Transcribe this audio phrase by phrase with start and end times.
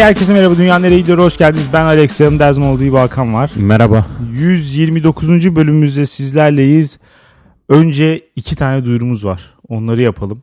[0.00, 1.68] Hey herkese merhaba Dünya Nereye Gidiyor hoş geldiniz.
[1.72, 3.50] Ben Alex yanımda Ezmoğlu İyi Balkan var.
[3.56, 4.06] Merhaba.
[4.32, 5.56] 129.
[5.56, 6.98] bölümümüzde sizlerleyiz.
[7.68, 9.54] Önce iki tane duyurumuz var.
[9.68, 10.42] Onları yapalım.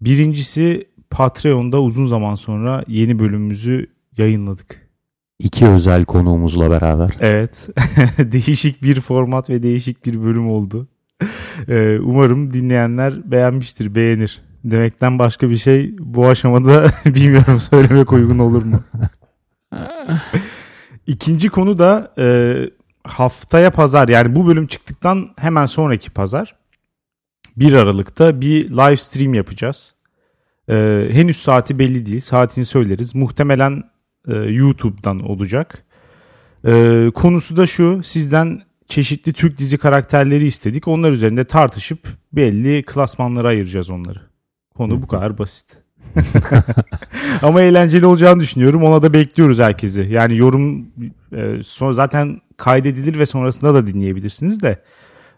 [0.00, 3.86] Birincisi Patreon'da uzun zaman sonra yeni bölümümüzü
[4.18, 4.88] yayınladık.
[5.38, 7.10] İki özel konuğumuzla beraber.
[7.20, 7.68] Evet.
[8.18, 10.88] değişik bir format ve değişik bir bölüm oldu.
[11.68, 14.49] Ee, umarım dinleyenler beğenmiştir, beğenir.
[14.64, 18.82] Demekten başka bir şey bu aşamada bilmiyorum söylemek uygun olur mu?
[21.06, 22.26] İkinci konu da e,
[23.04, 26.56] haftaya pazar yani bu bölüm çıktıktan hemen sonraki pazar
[27.56, 29.94] 1 Aralık'ta bir live stream yapacağız.
[30.68, 32.20] E, henüz saati belli değil.
[32.20, 33.14] Saatini söyleriz.
[33.14, 33.82] Muhtemelen
[34.28, 35.84] e, YouTube'dan olacak.
[36.66, 38.00] E, konusu da şu.
[38.02, 40.88] Sizden çeşitli Türk dizi karakterleri istedik.
[40.88, 44.29] Onlar üzerinde tartışıp belli klasmanlara ayıracağız onları.
[44.76, 45.76] Konu bu kadar basit.
[47.42, 48.84] Ama eğlenceli olacağını düşünüyorum.
[48.84, 50.08] Ona da bekliyoruz herkesi.
[50.10, 50.86] Yani yorum
[51.32, 54.82] e, son, zaten kaydedilir ve sonrasında da dinleyebilirsiniz de.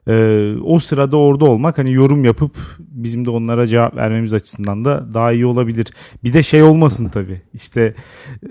[0.08, 5.14] E, o sırada orada olmak hani yorum yapıp bizim de onlara cevap vermemiz açısından da
[5.14, 5.86] daha iyi olabilir.
[6.24, 7.42] Bir de şey olmasın tabii.
[7.54, 7.94] İşte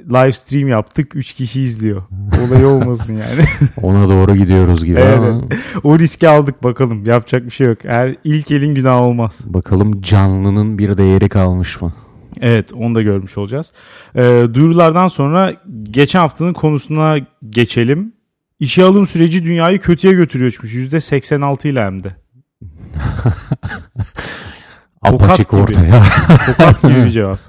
[0.10, 2.02] live stream yaptık 3 kişi izliyor.
[2.48, 3.46] Olayı olmasın yani.
[3.82, 5.18] Ona doğru gidiyoruz gibi Evet.
[5.18, 5.42] ama
[5.84, 7.06] o riski aldık bakalım.
[7.06, 7.78] Yapacak bir şey yok.
[7.84, 9.42] Eğer ilk elin günah olmaz.
[9.46, 11.94] bakalım canlının bir değeri kalmış mı?
[12.42, 13.74] Evet onu da görmüş olacağız.
[14.16, 17.18] Ee, duyurulardan sonra geçen haftanın konusuna
[17.50, 18.14] geçelim.
[18.62, 20.58] İşe alım süreci dünyayı kötüye götürüyormuş.
[20.76, 22.16] %86 ile hem de.
[25.06, 25.62] Tokat Apaçık gibi.
[25.62, 26.04] ortaya
[26.46, 27.40] Tokat gibi bir cevap.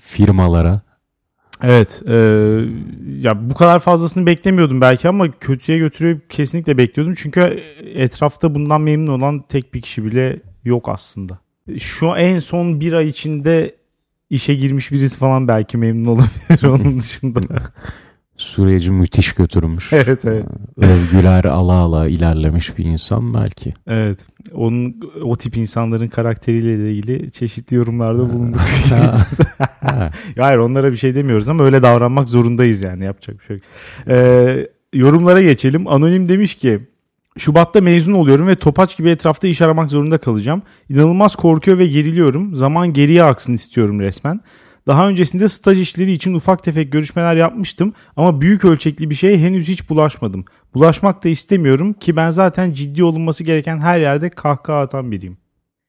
[0.00, 0.80] firmalara.
[1.62, 2.02] Evet.
[2.08, 2.14] e,
[3.20, 7.14] ya bu kadar fazlasını beklemiyordum belki ama kötüye götürüyor kesinlikle bekliyordum.
[7.18, 7.40] Çünkü
[7.94, 11.38] etrafta bundan memnun olan tek bir kişi bile yok aslında.
[11.78, 13.74] Şu en son bir ay içinde
[14.30, 17.40] işe girmiş birisi falan belki memnun olabilir onun dışında.
[18.36, 19.92] Süreci müthiş götürmüş.
[19.92, 20.46] evet evet.
[20.76, 23.74] Övgüler ala ala ilerlemiş bir insan belki.
[23.86, 24.26] Evet.
[24.54, 28.60] Onun o tip insanların karakteriyle ilgili çeşitli yorumlarda bulunduk.
[28.90, 29.14] Ha,
[30.38, 33.64] Hayır onlara bir şey demiyoruz ama öyle davranmak zorundayız yani yapacak bir şey yok.
[34.08, 35.88] Ee, yorumlara geçelim.
[35.88, 36.80] Anonim demiş ki
[37.38, 40.62] Şubat'ta mezun oluyorum ve topaç gibi etrafta iş aramak zorunda kalacağım.
[40.90, 42.54] İnanılmaz korkuyor ve geriliyorum.
[42.54, 44.40] Zaman geriye aksın istiyorum resmen.
[44.86, 49.68] Daha öncesinde staj işleri için ufak tefek görüşmeler yapmıştım ama büyük ölçekli bir şeye henüz
[49.68, 50.44] hiç bulaşmadım.
[50.74, 55.38] Bulaşmak da istemiyorum ki ben zaten ciddi olunması gereken her yerde kahkaha atan biriyim.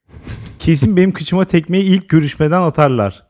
[0.60, 3.28] Kesin benim kıçıma tekmeyi ilk görüşmeden atarlar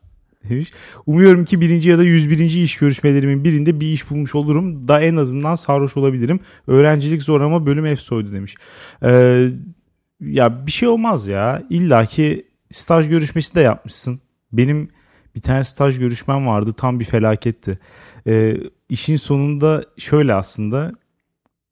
[0.49, 0.71] demiş.
[1.05, 2.39] Umuyorum ki birinci ya da 101.
[2.39, 4.87] iş görüşmelerimin birinde bir iş bulmuş olurum.
[4.87, 6.39] Da en azından sarhoş olabilirim.
[6.67, 8.55] Öğrencilik zor ama bölüm efsoydu demiş.
[9.03, 9.47] Ee,
[10.21, 11.63] ya bir şey olmaz ya.
[11.69, 14.21] İlla ki staj görüşmesi de yapmışsın.
[14.51, 14.89] Benim
[15.37, 16.73] bir tane staj görüşmem vardı.
[16.73, 17.79] Tam bir felaketti.
[18.27, 18.57] Ee,
[18.89, 20.91] işin sonunda şöyle aslında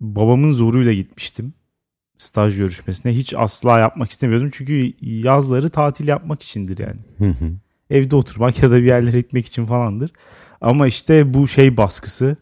[0.01, 1.53] babamın zoruyla gitmiştim
[2.17, 3.15] staj görüşmesine.
[3.15, 4.49] Hiç asla yapmak istemiyordum.
[4.53, 7.51] Çünkü yazları tatil yapmak içindir yani hı hı.
[7.89, 10.11] evde oturmak ya da bir yerlere gitmek için falandır.
[10.61, 12.37] Ama işte bu şey baskısı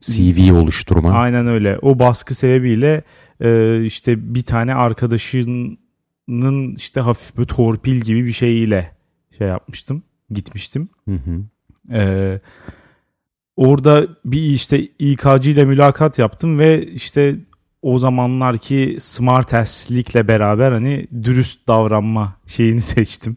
[0.00, 1.12] CV oluşturma.
[1.12, 1.78] aynen öyle.
[1.82, 3.02] O baskı sebebiyle
[3.40, 8.90] e, işte bir tane arkadaşının işte hafif bir torpil gibi bir şeyiyle
[9.38, 10.02] şey yapmıştım.
[10.30, 10.88] Gitmiştim.
[11.08, 11.42] Hı hı.
[11.96, 12.40] Ee,
[13.56, 17.36] orada bir işte İK'cı ile mülakat yaptım ve işte
[17.82, 23.36] o zamanlarki smartess'likle beraber hani dürüst davranma şeyini seçtim.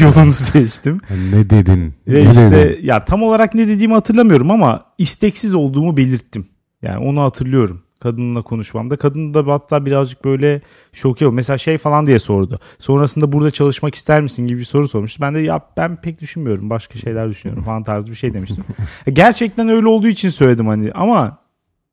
[0.00, 1.00] Yolunu seçtim.
[1.32, 1.94] ne dedin?
[2.08, 2.86] Ve ne işte dedin?
[2.86, 6.46] ya tam olarak ne dediğimi hatırlamıyorum ama isteksiz olduğumu belirttim.
[6.82, 8.96] Yani onu hatırlıyorum kadınla konuşmamda.
[8.96, 10.60] Kadın da hatta birazcık böyle
[10.92, 11.32] şok oldu.
[11.32, 12.60] Mesela şey falan diye sordu.
[12.78, 15.22] Sonrasında burada çalışmak ister misin gibi bir soru sormuştu.
[15.22, 16.70] Ben de ya ben pek düşünmüyorum.
[16.70, 18.64] Başka şeyler düşünüyorum falan tarzı bir şey demiştim.
[19.12, 21.38] Gerçekten öyle olduğu için söyledim hani ama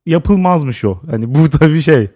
[0.05, 1.01] yapılmazmış o.
[1.11, 2.09] Hani bu tabii şey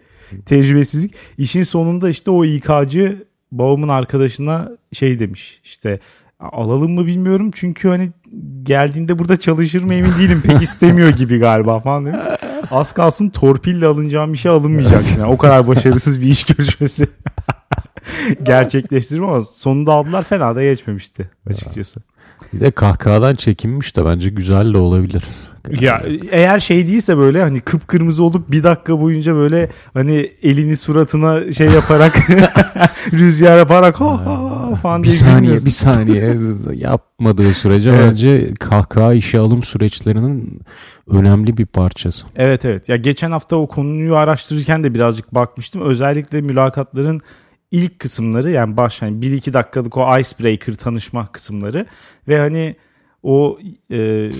[0.46, 1.14] tecrübesizlik.
[1.38, 6.00] İşin sonunda işte o İK'cı babamın arkadaşına şey demiş işte
[6.40, 8.10] alalım mı bilmiyorum çünkü hani
[8.64, 12.26] geldiğinde burada çalışır mı emin değilim pek istemiyor gibi galiba falan demiş.
[12.72, 17.08] Az kalsın torpille alınacağım bir şey alınmayacak yani o kadar başarısız bir iş görüşmesi
[18.44, 22.02] gerçekleştirdim ama sonunda aldılar fena da geçmemişti açıkçası.
[22.54, 25.24] Bir de kahkahadan çekinmiş de bence güzel de olabilir.
[25.80, 31.54] Ya eğer şey değilse böyle hani kıpkırmızı olup bir dakika boyunca böyle hani elini suratına
[31.54, 32.30] şey yaparak
[33.14, 36.36] rüzgar yaparak ha ha falan bir saniye bir saniye
[36.74, 38.00] yapmadığı sürece Evet.
[38.10, 40.62] bence kahkaha işe alım süreçlerinin
[41.08, 42.26] önemli bir parçası.
[42.36, 42.90] Evet evet.
[42.90, 45.82] Ya geçen hafta o konuyu araştırırken de birazcık bakmıştım.
[45.82, 47.20] Özellikle mülakatların
[47.72, 51.86] ilk kısımları yani baş hani 1-2 dakikalık o icebreaker tanışma kısımları
[52.28, 52.76] ve hani
[53.24, 53.60] o
[53.92, 54.32] e,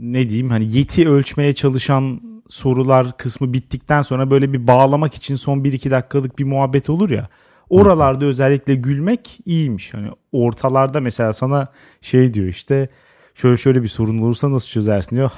[0.00, 5.58] ne diyeyim hani yeti ölçmeye çalışan sorular kısmı bittikten sonra böyle bir bağlamak için son
[5.58, 7.28] 1-2 dakikalık bir muhabbet olur ya.
[7.70, 9.94] Oralarda özellikle gülmek iyiymiş.
[9.94, 11.68] Hani ortalarda mesela sana
[12.00, 12.88] şey diyor işte
[13.34, 15.30] şöyle şöyle bir sorun olursa nasıl çözersin diyor.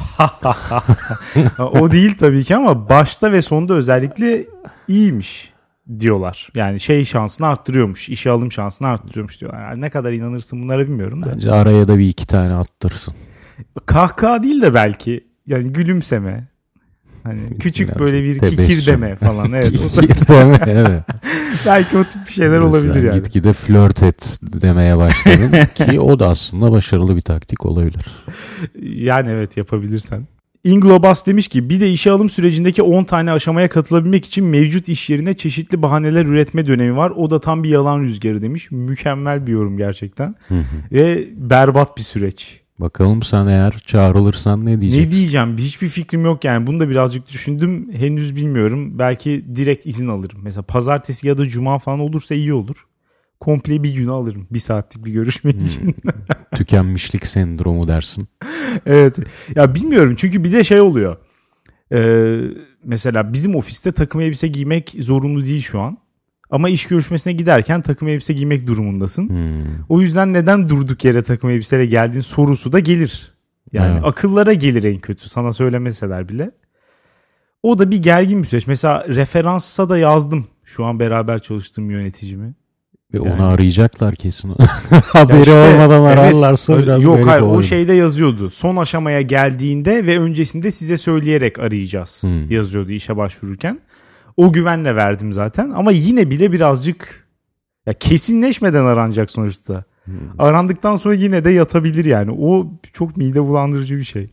[1.58, 4.46] o değil tabii ki ama başta ve sonda özellikle
[4.88, 5.52] iyiymiş
[6.00, 6.48] diyorlar.
[6.54, 8.08] Yani şey şansını arttırıyormuş.
[8.08, 9.62] işe alım şansını arttırıyormuş diyorlar.
[9.62, 11.32] Yani ne kadar inanırsın bunlara bilmiyorum da.
[11.32, 13.14] Bence araya da bir iki tane attırsın.
[13.86, 16.48] Kahkaha değil de belki yani gülümseme.
[17.22, 19.52] Hani küçük Biraz böyle bir kikir deme falan.
[19.52, 19.70] Evet.
[19.70, 21.02] Kikir deme, evet.
[21.66, 23.22] belki o tip bir şeyler olabilir Sen yani.
[23.22, 28.06] Gitgide flört et demeye başladın ki o da aslında başarılı bir taktik olabilir.
[28.82, 30.26] Yani evet yapabilirsen.
[30.64, 35.10] Inglobas demiş ki bir de işe alım sürecindeki 10 tane aşamaya katılabilmek için mevcut iş
[35.10, 37.10] yerine çeşitli bahaneler üretme dönemi var.
[37.10, 38.70] O da tam bir yalan rüzgarı demiş.
[38.70, 40.34] Mükemmel bir yorum gerçekten.
[40.48, 40.62] Hı hı.
[40.92, 42.60] Ve berbat bir süreç.
[42.78, 45.08] Bakalım sen eğer çağrılırsan ne diyeceksin?
[45.08, 46.66] Ne diyeceğim hiçbir fikrim yok yani.
[46.66, 47.92] Bunu da birazcık düşündüm.
[47.92, 48.98] Henüz bilmiyorum.
[48.98, 50.38] Belki direkt izin alırım.
[50.42, 52.86] Mesela pazartesi ya da cuma falan olursa iyi olur.
[53.40, 54.46] Komple bir günü alırım.
[54.50, 55.96] Bir saatlik bir görüşme için.
[56.54, 58.28] Tükenmişlik sendromu dersin.
[58.86, 59.18] evet.
[59.54, 61.16] Ya bilmiyorum çünkü bir de şey oluyor.
[61.92, 62.40] Ee,
[62.84, 65.98] mesela bizim ofiste takım elbise giymek zorunlu değil şu an.
[66.50, 69.28] Ama iş görüşmesine giderken takım elbise giymek durumundasın.
[69.28, 69.64] Hmm.
[69.88, 73.32] O yüzden neden durduk yere takım elbiseyle geldiğin sorusu da gelir.
[73.72, 74.02] Yani Evet.
[74.04, 76.50] akıllara gelir en kötü sana söylemeseler bile.
[77.62, 78.66] O da bir gergin bir süreç.
[78.66, 82.54] Mesela referansa da yazdım şu an beraber çalıştığım yöneticimi.
[83.14, 84.54] Ve onu Yani- arayacaklar kesin.
[85.04, 87.68] Haberi işte, olmadan evet, ararlarsa öyle- biraz Yok hayır o olabilir.
[87.68, 88.50] şeyde yazıyordu.
[88.50, 92.50] Son aşamaya geldiğinde ve öncesinde size söyleyerek arayacağız Hmm.
[92.50, 93.80] yazıyordu işe başvururken.
[94.38, 97.26] O güvenle verdim zaten ama yine bile birazcık
[97.86, 99.84] ya kesinleşmeden aranacak sonuçta.
[100.04, 100.14] Hmm.
[100.38, 102.30] Arandıktan sonra yine de yatabilir yani.
[102.30, 104.30] O çok mide bulandırıcı bir şey.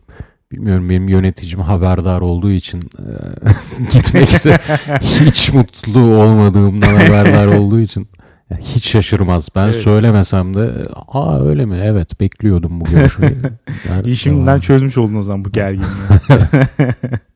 [0.52, 3.04] Bilmiyorum benim yöneticim haberdar olduğu için e,
[3.92, 4.58] gitmekse
[5.00, 8.08] hiç mutlu olmadığımdan haberdar olduğu için
[8.50, 9.48] ya hiç şaşırmaz.
[9.54, 9.76] Ben Evet.
[9.76, 10.72] söylemesem de
[11.08, 11.80] aa öyle mi?
[11.84, 13.34] Evet bekliyordum bu görüşmeyi.
[14.04, 15.88] İyi şimdiden çözmüş oldun o zaman bu gerginliği.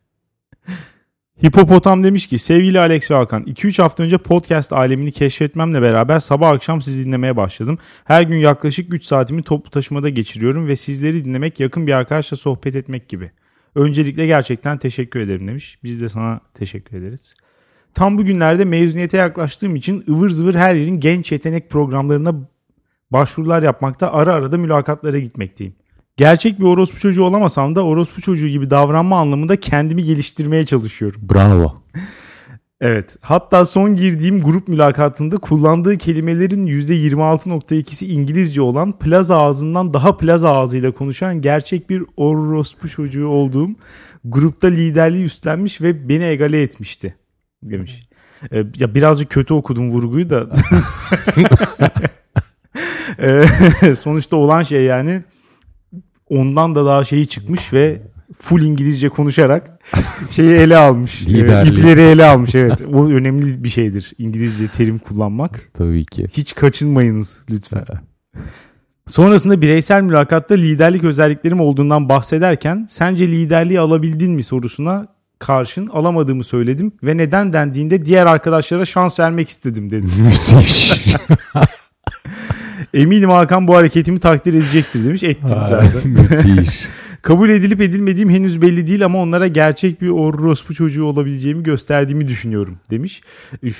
[1.46, 6.48] Hipopotam demiş ki sevgili Alex ve Hakan 2-3 hafta önce podcast alemini keşfetmemle beraber sabah
[6.48, 7.78] akşam sizi dinlemeye başladım.
[8.04, 12.76] Her gün yaklaşık 3 saatimi toplu taşımada geçiriyorum ve sizleri dinlemek yakın bir arkadaşla sohbet
[12.76, 13.30] etmek gibi.
[13.74, 15.78] Öncelikle gerçekten teşekkür ederim demiş.
[15.84, 17.34] Biz de sana teşekkür ederiz.
[17.94, 22.34] Tam bugünlerde mezuniyete yaklaştığım için ıvır zıvır her yerin genç yetenek programlarına
[23.10, 25.74] başvurular yapmakta ara ara da mülakatlara gitmekteyim.
[26.20, 31.20] Gerçek bir orospu çocuğu olamasam da orospu çocuğu gibi davranma anlamında kendimi geliştirmeye çalışıyorum.
[31.22, 31.82] Bravo.
[32.80, 33.16] Evet.
[33.20, 40.92] Hatta son girdiğim grup mülakatında kullandığı kelimelerin %26.2'si İngilizce olan plaza ağzından daha plaza ağzıyla
[40.92, 43.70] konuşan gerçek bir orospu çocuğu olduğum
[44.24, 47.14] grupta liderliği üstlenmiş ve beni egale etmişti
[47.62, 48.02] demiş.
[48.52, 50.46] Ee, ya birazcık kötü okudum vurguyu da.
[53.18, 53.44] Ee,
[54.00, 55.22] sonuçta olan şey yani
[56.30, 58.02] ondan da daha şeyi çıkmış ve
[58.38, 59.80] full İngilizce konuşarak
[60.30, 61.26] şeyi ele almış.
[61.26, 61.78] Liderliği.
[61.78, 62.82] ipleri ele almış evet.
[62.92, 65.70] O önemli bir şeydir İngilizce terim kullanmak.
[65.74, 66.26] Tabii ki.
[66.32, 67.84] Hiç kaçınmayınız lütfen.
[69.06, 75.06] Sonrasında bireysel mülakatta liderlik özelliklerim olduğundan bahsederken sence liderliği alabildin mi sorusuna
[75.38, 80.10] karşın alamadığımı söyledim ve neden dendiğinde diğer arkadaşlara şans vermek istedim dedim.
[82.94, 85.22] Eminim Hakan bu hareketimi takdir edecektir demiş.
[85.22, 85.90] Etti zaten.
[86.04, 86.88] Müthiş.
[87.22, 92.78] Kabul edilip edilmediğim henüz belli değil ama onlara gerçek bir orospu çocuğu olabileceğimi gösterdiğimi düşünüyorum
[92.90, 93.22] demiş.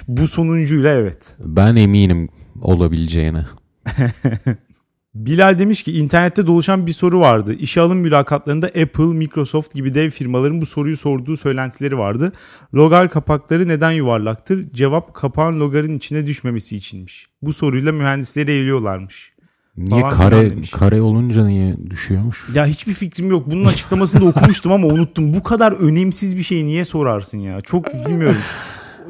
[0.09, 1.37] Bu sonuncuyla evet.
[1.39, 2.29] Ben eminim
[2.61, 3.47] olabileceğine.
[5.15, 7.55] Bilal demiş ki internette dolaşan bir soru vardı.
[7.55, 12.33] İşe alım mülakatlarında Apple, Microsoft gibi dev firmaların bu soruyu sorduğu söylentileri vardı.
[12.75, 14.73] Logar kapakları neden yuvarlaktır?
[14.73, 17.27] Cevap kapağın logarın içine düşmemesi içinmiş.
[17.43, 19.33] Bu soruyla mühendisleri eğiliyorlarmış.
[19.77, 20.71] Niye Falan kare demiş.
[20.71, 22.47] kare olunca niye düşüyormuş?
[22.55, 23.51] Ya hiçbir fikrim yok.
[23.51, 25.35] Bunun açıklamasını da okumuştum ama unuttum.
[25.35, 27.61] Bu kadar önemsiz bir şeyi niye sorarsın ya?
[27.61, 28.41] Çok bilmiyorum.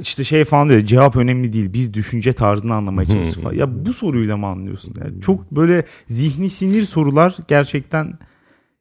[0.01, 0.81] İşte şey falan diyor.
[0.81, 1.73] Cevap önemli değil.
[1.73, 3.55] Biz düşünce tarzını anlamaya çalışıyoruz falan.
[3.55, 4.95] Ya bu soruyla mı anlıyorsun?
[5.05, 8.19] Yani çok böyle zihni sinir sorular gerçekten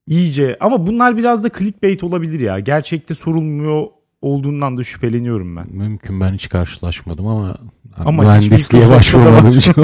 [0.07, 0.57] iyice.
[0.59, 2.59] Ama bunlar biraz da clickbait olabilir ya.
[2.59, 3.85] Gerçekte sorulmuyor
[4.21, 5.65] olduğundan da şüpheleniyorum ben.
[5.69, 7.57] Mümkün ben hiç karşılaşmadım ama,
[7.97, 9.73] Ama mühendisliğe için.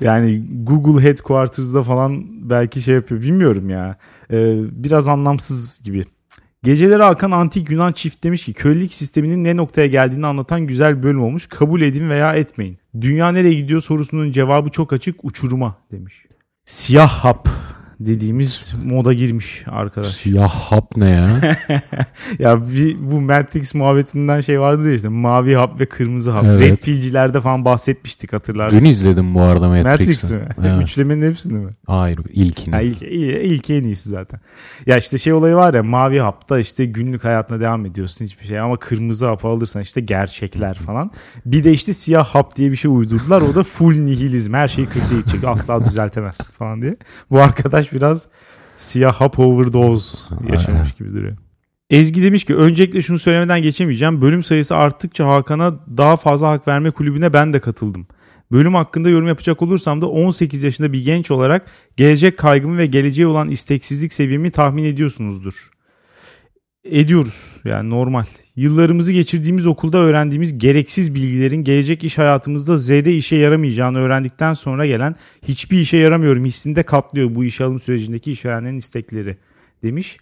[0.00, 3.20] Yani Google Headquarters'da falan belki şey yapıyor.
[3.22, 3.96] Bilmiyorum ya.
[4.30, 6.04] Ee, biraz anlamsız gibi.
[6.62, 11.22] Geceleri Hakan Antik Yunan çift demiş ki kölelik sisteminin ne noktaya geldiğini anlatan güzel bölüm
[11.22, 11.46] olmuş.
[11.46, 12.78] Kabul edin veya etmeyin.
[13.00, 16.26] Dünya nereye gidiyor sorusunun cevabı çok açık uçuruma demiş.
[16.64, 17.48] Siyah hap
[18.00, 20.14] dediğimiz moda girmiş arkadaş.
[20.14, 21.28] Siyah hap ne ya?
[22.38, 26.44] ya bir, bu Matrix muhabbetinden şey vardı ya işte mavi hap ve kırmızı hap.
[26.44, 26.60] Evet.
[26.60, 28.80] Red Pill'cilerde falan bahsetmiştik hatırlarsın.
[28.80, 29.90] Dün izledim bu arada Matrix'i.
[29.90, 30.40] Matrix mi?
[30.60, 30.82] Evet.
[30.82, 31.72] Üçlemenin hepsini mi?
[31.86, 32.74] Hayır ilkini.
[32.74, 34.40] Ha, ilk, ilk en iyisi zaten.
[34.86, 38.60] Ya işte şey olayı var ya mavi hapta işte günlük hayatına devam ediyorsun hiçbir şey
[38.60, 41.10] ama kırmızı hapı alırsan işte gerçekler falan.
[41.46, 43.42] Bir de işte siyah hap diye bir şey uydurdular.
[43.42, 44.54] O da full nihilizm.
[44.54, 45.44] Her şeyi kötüye gidecek.
[45.44, 46.96] Asla düzeltemezsin falan diye.
[47.30, 48.28] Bu arkadaş biraz
[48.76, 51.36] siyah hap overdose yaşamış gibi duruyor.
[51.90, 54.22] Ezgi demiş ki öncelikle şunu söylemeden geçemeyeceğim.
[54.22, 58.06] Bölüm sayısı arttıkça Hakan'a daha fazla hak verme kulübüne ben de katıldım.
[58.52, 61.66] Bölüm hakkında yorum yapacak olursam da 18 yaşında bir genç olarak
[61.96, 65.70] gelecek kaygımı ve geleceğe olan isteksizlik seviyemi tahmin ediyorsunuzdur.
[66.84, 68.24] Ediyoruz yani normal.
[68.56, 75.14] Yıllarımızı geçirdiğimiz okulda öğrendiğimiz gereksiz bilgilerin gelecek iş hayatımızda zerre işe yaramayacağını öğrendikten sonra gelen
[75.48, 79.36] hiçbir işe yaramıyorum hissinde katlıyor bu işe alım sürecindeki işverenlerin istekleri
[79.82, 80.16] demiş.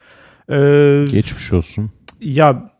[0.48, 1.90] Ee, Geçmiş olsun.
[2.20, 2.72] ya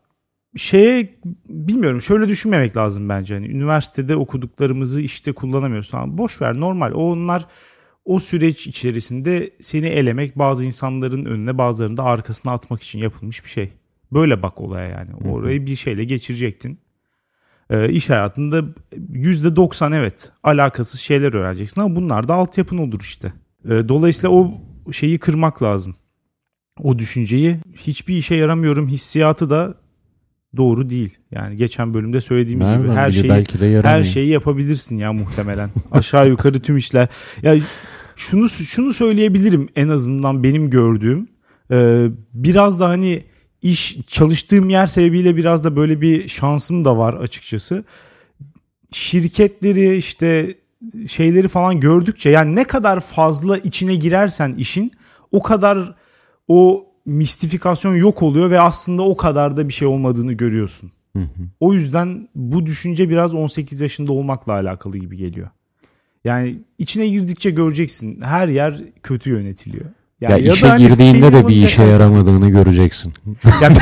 [0.57, 1.15] şeye
[1.49, 3.33] bilmiyorum şöyle düşünmemek lazım bence.
[3.33, 5.89] Hani üniversitede okuduklarımızı işte kullanamıyoruz.
[5.89, 6.91] Tamam, boş ver normal.
[6.91, 7.45] O onlar
[8.05, 13.49] o süreç içerisinde seni elemek bazı insanların önüne bazılarını da arkasına atmak için yapılmış bir
[13.49, 13.71] şey.
[14.13, 15.15] Böyle bak olaya yani.
[15.15, 16.79] Orayı bir şeyle geçirecektin.
[17.69, 18.63] Ee, iş hayatında
[19.11, 23.33] %90 evet alakasız şeyler öğreneceksin ama bunlar da altyapın olur işte.
[23.65, 25.95] Ee, dolayısıyla o şeyi kırmak lazım.
[26.79, 29.75] O düşünceyi hiçbir işe yaramıyorum hissiyatı da
[30.57, 31.17] doğru değil.
[31.31, 35.13] Yani geçen bölümde söylediğimiz gibi Nereden her bile şeyi belki de her şeyi yapabilirsin ya
[35.13, 35.69] muhtemelen.
[35.91, 37.07] Aşağı yukarı tüm işler.
[37.41, 37.55] Ya
[38.15, 41.27] şunu şunu söyleyebilirim en azından benim gördüğüm.
[41.71, 43.23] Ee, biraz da hani
[43.61, 47.83] iş çalıştığım yer sebebiyle biraz da böyle bir şansım da var açıkçası.
[48.91, 50.55] Şirketleri işte
[51.07, 54.91] şeyleri falan gördükçe yani ne kadar fazla içine girersen işin
[55.31, 55.95] o kadar
[56.47, 60.91] o mistifikasyon yok oluyor ve aslında o kadar da bir şey olmadığını görüyorsun.
[61.15, 61.43] Hı hı.
[61.59, 65.49] O yüzden bu düşünce biraz 18 yaşında olmakla alakalı gibi geliyor.
[66.23, 69.85] Yani içine girdikçe göreceksin her yer kötü yönetiliyor.
[70.21, 73.13] Yani ya, da işe hani girdiğinde de bir işe yaramadığını göreceksin.
[73.61, 73.77] Yani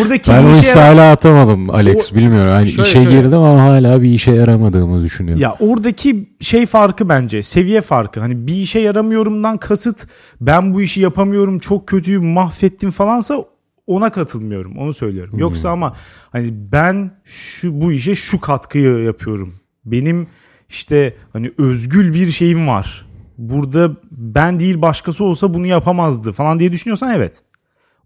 [0.00, 2.50] oradaki ben işe hala atamadım Alex O- bilmiyorum.
[2.50, 3.10] Hani Şöyle, işe şöyle.
[3.10, 5.42] girdim ama hala bir işe yaramadığımı düşünüyorum.
[5.42, 8.20] Ya oradaki şey farkı bence seviye farkı.
[8.20, 10.06] Hani bir işe yaramıyorumdan kasıt
[10.40, 13.44] ben bu işi yapamıyorum çok kötüyüm mahvettim falansa
[13.86, 15.38] ona katılmıyorum onu söylüyorum.
[15.38, 15.96] Yoksa ama
[16.32, 19.54] hani ben şu bu işe şu katkıyı yapıyorum.
[19.84, 20.26] Benim
[20.68, 23.09] işte hani özgül bir şeyim var.
[23.40, 27.42] Burada ben değil başkası olsa bunu yapamazdı falan diye düşünüyorsan evet.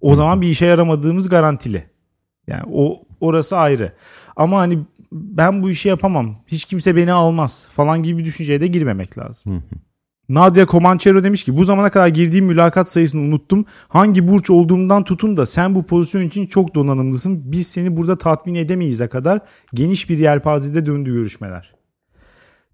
[0.01, 1.85] O zaman bir işe yaramadığımız garantili.
[2.47, 3.93] Yani o orası ayrı.
[4.37, 4.79] Ama hani
[5.13, 6.37] ben bu işi yapamam.
[6.47, 9.53] Hiç kimse beni almaz falan gibi bir düşünceye de girmemek lazım.
[9.53, 9.79] Hı hı.
[10.29, 13.65] Nadia Comanchero demiş ki bu zamana kadar girdiğim mülakat sayısını unuttum.
[13.89, 17.53] Hangi burç olduğumdan tutun da sen bu pozisyon için çok donanımlısın.
[17.53, 19.41] Biz seni burada tatmin edemeyiz'e kadar
[19.75, 21.75] geniş bir yelpazede döndü görüşmeler.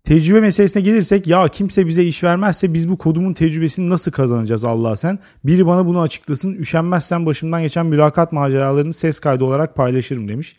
[0.05, 4.97] Tecrübe meselesine gelirsek ya kimse bize iş vermezse biz bu kodumun tecrübesini nasıl kazanacağız Allah
[4.97, 5.19] sen?
[5.45, 6.53] Biri bana bunu açıklasın.
[6.55, 10.57] Üşenmezsen başımdan geçen mülakat maceralarını ses kaydı olarak paylaşırım demiş.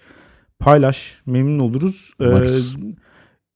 [0.60, 2.14] Paylaş memnun oluruz.
[2.22, 2.26] Ee,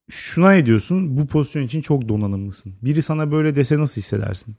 [0.10, 1.18] şuna ne diyorsun?
[1.18, 2.74] Bu pozisyon için çok donanımlısın.
[2.82, 4.56] Biri sana böyle dese nasıl hissedersin?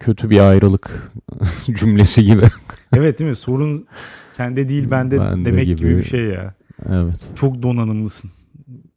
[0.00, 1.12] Kötü bir ayrılık
[1.80, 2.42] cümlesi gibi.
[2.92, 3.36] Evet değil mi?
[3.36, 3.86] Sorun
[4.32, 5.76] sende değil bende, Bende demek gibi.
[5.78, 5.96] gibi.
[5.96, 6.54] bir şey ya.
[6.88, 7.28] evet.
[7.34, 8.30] Çok donanımlısın.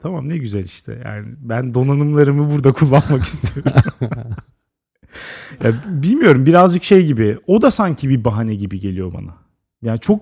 [0.08, 1.02] Tamam ne güzel işte.
[1.06, 3.72] Yani ben donanımlarımı burada kullanmak istiyorum.
[5.64, 7.38] ya bilmiyorum birazcık şey gibi.
[7.48, 9.34] O da sanki bir bahane gibi geliyor bana.
[9.82, 10.22] Yani çok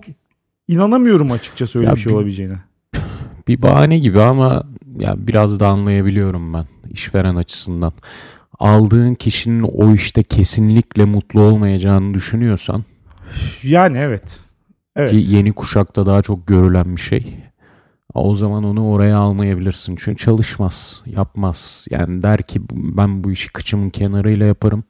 [0.68, 2.54] inanamıyorum açıkçası öyle Ya bir şey bir- olabileceğine.
[3.48, 4.64] Bir bahane gibi ama
[4.98, 7.92] ya biraz da anlayabiliyorum ben işveren açısından.
[8.58, 12.84] Aldığın kişinin o işte kesinlikle mutlu olmayacağını düşünüyorsan
[13.62, 14.38] Yani evet.
[14.96, 15.10] Evet.
[15.10, 17.36] ki yeni kuşakta daha çok görülen bir şey.
[18.16, 19.96] O zaman onu oraya almayabilirsin.
[19.98, 21.86] Çünkü çalışmaz, yapmaz.
[21.90, 24.84] Yani der ki ben bu işi kıçımın kenarıyla yaparım.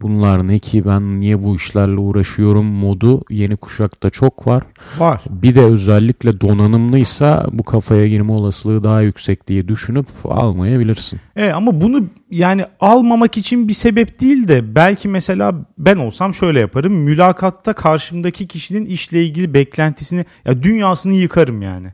[0.00, 4.62] Bunlar ne ki ben niye bu işlerle uğraşıyorum modu yeni kuşakta çok var.
[4.98, 5.20] Var.
[5.30, 11.20] Bir de özellikle donanımlıysa bu kafaya girme olasılığı daha yüksek diye düşünüp almayabilirsin.
[11.36, 16.60] Evet ama bunu yani almamak için bir sebep değil de belki mesela ben olsam şöyle
[16.60, 16.92] yaparım.
[16.92, 21.88] Mülakatta karşımdaki kişinin işle ilgili beklentisini ya dünyasını yıkarım yani.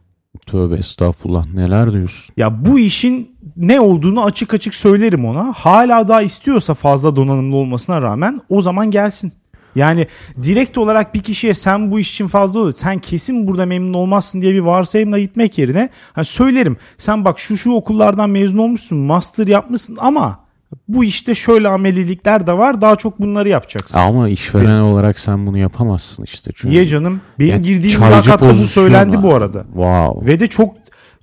[0.46, 2.34] Tövbe estağfurullah neler diyorsun?
[2.36, 5.52] Ya bu işin ne olduğunu açık açık söylerim ona.
[5.52, 9.32] Hala daha istiyorsa fazla donanımlı olmasına rağmen o zaman gelsin.
[9.74, 10.06] Yani
[10.42, 12.72] direkt olarak bir kişiye sen bu iş için fazla olur.
[12.72, 16.76] Sen kesin burada memnun olmazsın diye bir varsayımla gitmek yerine hani söylerim.
[16.98, 20.49] Sen bak şu şu okullardan mezun olmuşsun, master yapmışsın ama
[20.94, 22.80] Bu işte şöyle amelilikler de var.
[22.80, 23.98] Daha çok bunları yapacaksın.
[23.98, 26.50] Ama işveren olarak sen bunu yapamazsın işte.
[26.54, 27.20] Çünkü Niye canım?
[27.38, 29.62] Benim Yani girdiğim mülakatta bu söylendi bu arada.
[29.62, 30.26] wow.
[30.26, 30.74] Ve de çok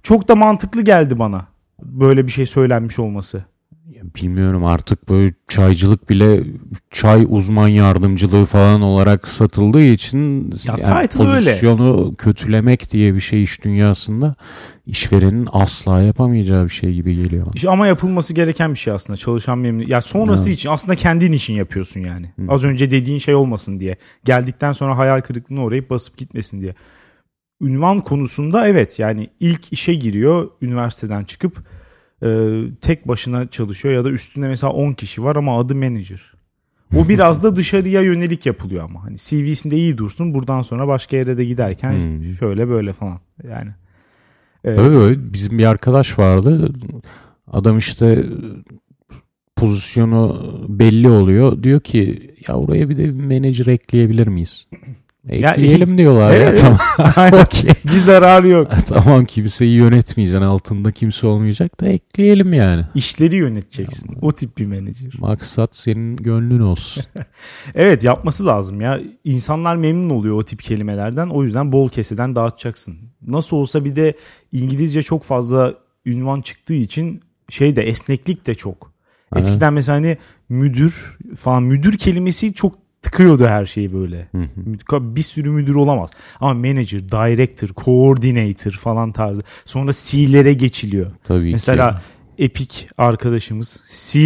[0.03, 1.47] çok da mantıklı geldi bana.
[1.81, 3.43] Böyle bir şey söylenmiş olması.
[4.15, 6.43] Bilmiyorum artık böyle çaycılık bile
[6.91, 11.35] çay uzman yardımcılığı falan olarak satıldığı için Ya yani title öyle.
[11.35, 14.35] pozisyonu kötülemek diye bir şey iş dünyasında
[14.85, 17.45] işverenin asla yapamayacağı bir şey gibi geliyor.
[17.45, 17.51] bana.
[17.55, 19.17] İşte ama yapılması gereken bir şey aslında.
[19.17, 19.87] Çalışan memnun.
[19.87, 22.33] Ya sonrası için aslında kendin için yapıyorsun yani.
[22.47, 23.95] Az önce dediğin şey olmasın diye.
[24.25, 26.75] Geldikten sonra hayal kırıklığına uğrayıp basıp gitmesin diye.
[27.61, 31.63] Ünvan konusunda evet yani ilk işe giriyor üniversiteden çıkıp
[32.23, 36.33] e, tek başına çalışıyor ya da üstünde mesela 10 kişi var ama adı manager.
[36.95, 39.03] O biraz da dışarıya yönelik yapılıyor ama.
[39.03, 42.33] Hani CV'sinde iyi dursun buradan sonra başka yere de giderken Hmm.
[42.39, 43.69] şöyle böyle falan yani.
[44.63, 44.79] Evet.
[44.79, 45.33] Öyle öyle.
[45.33, 46.73] Bizim bir arkadaş vardı.
[47.47, 48.25] Adam işte
[49.55, 51.63] pozisyonu belli oluyor.
[51.63, 54.67] Diyor ki ya oraya bir de bir menajer ekleyebilir miyiz?
[55.29, 56.37] Ya, Ekleyelim diyorlar ya.
[56.37, 56.59] Evet.
[56.61, 56.79] Tamam.
[57.15, 57.43] Aynen.
[57.43, 57.71] Okey.
[57.85, 58.71] Bir zararı yok.
[58.87, 60.41] tamam kimseyi yönetmeyeceksin.
[60.41, 62.85] Altında kimse olmayacak da ekleyelim yani.
[62.95, 64.17] İşleri yöneteceksin.
[64.21, 65.13] O tip bir menajer.
[65.19, 67.03] Maksat senin gönlün olsun.
[67.75, 68.99] Evet yapması lazım ya.
[69.23, 71.27] İnsanlar memnun oluyor o tip kelimelerden.
[71.27, 72.97] O yüzden bol keseden dağıtacaksın.
[73.27, 74.13] Nasıl olsa bir de
[74.51, 75.73] İngilizce çok fazla
[76.05, 78.91] ünvan çıktığı için şey de esneklik de çok.
[79.31, 79.39] Aha.
[79.39, 80.17] Eskiden mesela hani
[80.49, 84.27] müdür falan müdür kelimesi çok tıkıyordu her şeyi böyle.
[84.91, 86.09] Bir sürü müdür olamaz.
[86.39, 89.41] Ama manager, director, coordinator falan tarzı.
[89.65, 91.11] Sonra C'lere geçiliyor.
[91.23, 92.01] Tabii Mesela ki.
[92.37, 94.19] Epic arkadaşımız C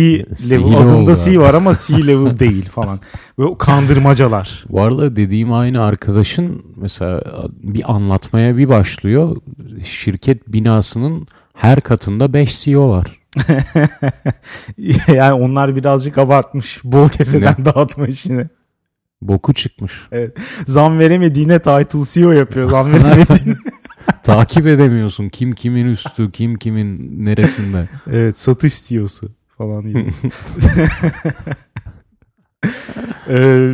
[0.49, 2.99] level oldu adında C var ama C level değil falan.
[3.37, 4.65] Böyle kandırmacalar.
[4.77, 7.21] Arada dediğim aynı arkadaşın mesela
[7.53, 9.35] bir anlatmaya bir başlıyor.
[9.83, 13.19] Şirket binasının her katında 5 CEO var.
[15.07, 18.47] yani onlar birazcık abartmış bol keseden dağıtma işini.
[19.21, 19.93] Boku çıkmış.
[20.67, 22.69] Zam veremediğine title CEO yapıyor.
[22.69, 23.55] Zam veremediğine.
[24.23, 27.87] Takip edemiyorsun kim kimin üstü, kim kimin neresinde.
[28.11, 30.07] evet satış CEO'su falan gibi.
[33.29, 33.73] Ee,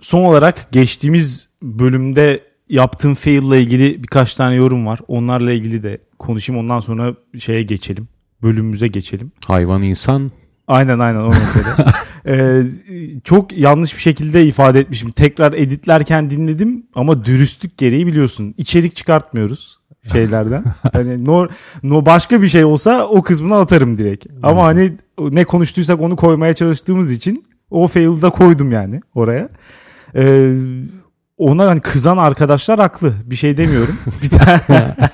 [0.00, 5.00] son olarak geçtiğimiz bölümde yaptığım fail ile ilgili birkaç tane yorum var.
[5.08, 6.60] Onlarla ilgili de konuşayım.
[6.64, 8.08] Ondan sonra şeye geçelim.
[8.42, 9.32] Bölümümüze geçelim.
[9.46, 10.30] Hayvan insan
[10.68, 11.64] Aynen aynen o mesele.
[12.26, 12.62] Ee,
[13.24, 15.10] çok yanlış bir şekilde ifade etmişim.
[15.10, 18.54] Tekrar editlerken dinledim ama dürüstlük gereği biliyorsun.
[18.56, 19.78] İçerik çıkartmıyoruz
[20.12, 20.64] şeylerden.
[20.92, 21.48] hani no,
[21.82, 24.26] no başka bir şey olsa o kısmını atarım direkt.
[24.42, 29.48] Ama hani ne konuştuysak onu koymaya çalıştığımız için o fail'i da koydum yani oraya.
[30.14, 30.54] Ee,
[31.38, 33.14] ona hani kızan arkadaşlar haklı.
[33.24, 33.98] Bir şey demiyorum.
[34.22, 34.96] bir tane...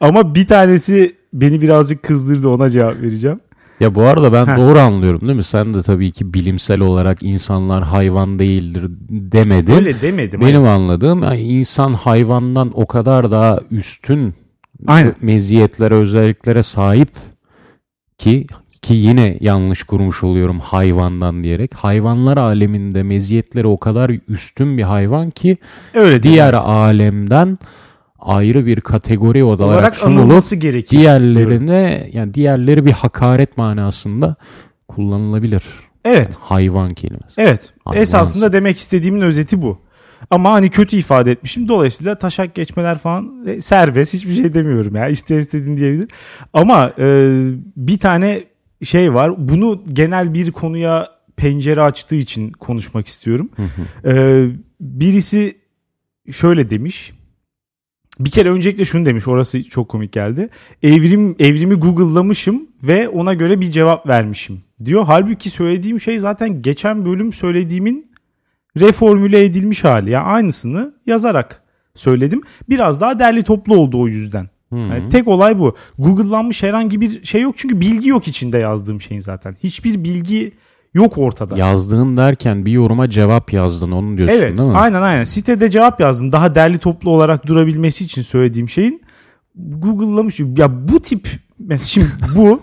[0.00, 3.40] Ama bir tanesi beni birazcık kızdırdı ona cevap vereceğim.
[3.80, 4.56] Ya bu arada ben Heh.
[4.56, 5.42] doğru anlıyorum değil mi?
[5.42, 9.72] Sen de tabii ki bilimsel olarak insanlar hayvan değildir demedin.
[9.72, 10.40] Öyle demedim.
[10.40, 14.34] Benim anladığım yani insan hayvandan o kadar daha üstün
[14.86, 15.14] Aynen.
[15.20, 17.08] meziyetlere, özelliklere sahip
[18.18, 18.46] ki
[18.82, 21.74] ki yine yanlış kurmuş oluyorum hayvandan diyerek.
[21.74, 25.58] Hayvanlar aleminde meziyetleri o kadar üstün bir hayvan ki
[25.94, 27.58] Öyle diğer alemden
[28.20, 30.98] ayrı bir kategori olarak, olarak sunulup gerekir.
[30.98, 34.36] diğerlerine yani diğerleri bir hakaret manasında
[34.88, 35.62] kullanılabilir.
[36.04, 36.36] Evet.
[36.40, 37.34] Hayvan kelimesi.
[37.36, 37.72] Evet.
[37.84, 38.02] Hayvan.
[38.02, 39.78] Esasında demek istediğimin özeti bu.
[40.30, 41.68] Ama hani kötü ifade etmişim.
[41.68, 44.14] Dolayısıyla taşak geçmeler falan e, serbest.
[44.14, 45.08] Hiçbir şey demiyorum ya.
[45.08, 46.08] İste istediğin diyebilir.
[46.52, 47.36] Ama e,
[47.76, 48.44] bir tane
[48.84, 49.48] şey var.
[49.48, 53.50] Bunu genel bir konuya pencere açtığı için konuşmak istiyorum.
[54.04, 54.46] E,
[54.80, 55.58] birisi
[56.30, 57.12] şöyle demiş.
[58.20, 59.28] Bir kere öncelikle şunu demiş.
[59.28, 60.48] Orası çok komik geldi.
[60.82, 65.04] Evrim evrimi Google'lamışım ve ona göre bir cevap vermişim diyor.
[65.06, 68.10] Halbuki söylediğim şey zaten geçen bölüm söylediğimin
[68.80, 70.10] reformüle edilmiş hali.
[70.10, 71.62] Yani aynısını yazarak
[71.94, 72.42] söyledim.
[72.68, 74.48] Biraz daha derli toplu oldu o yüzden.
[74.72, 74.76] Hı.
[74.76, 75.76] Yani tek olay bu.
[75.98, 79.56] Google'lanmış herhangi bir şey yok çünkü bilgi yok içinde yazdığım şeyin zaten.
[79.62, 80.52] Hiçbir bilgi
[80.94, 81.56] yok ortada.
[81.58, 84.76] Yazdığın derken bir yoruma cevap yazdın onu diyorsun Evet değil mi?
[84.76, 89.02] aynen aynen sitede cevap yazdım daha derli toplu olarak durabilmesi için söylediğim şeyin
[89.56, 92.62] Google'lamış ya bu tip mesela şimdi bu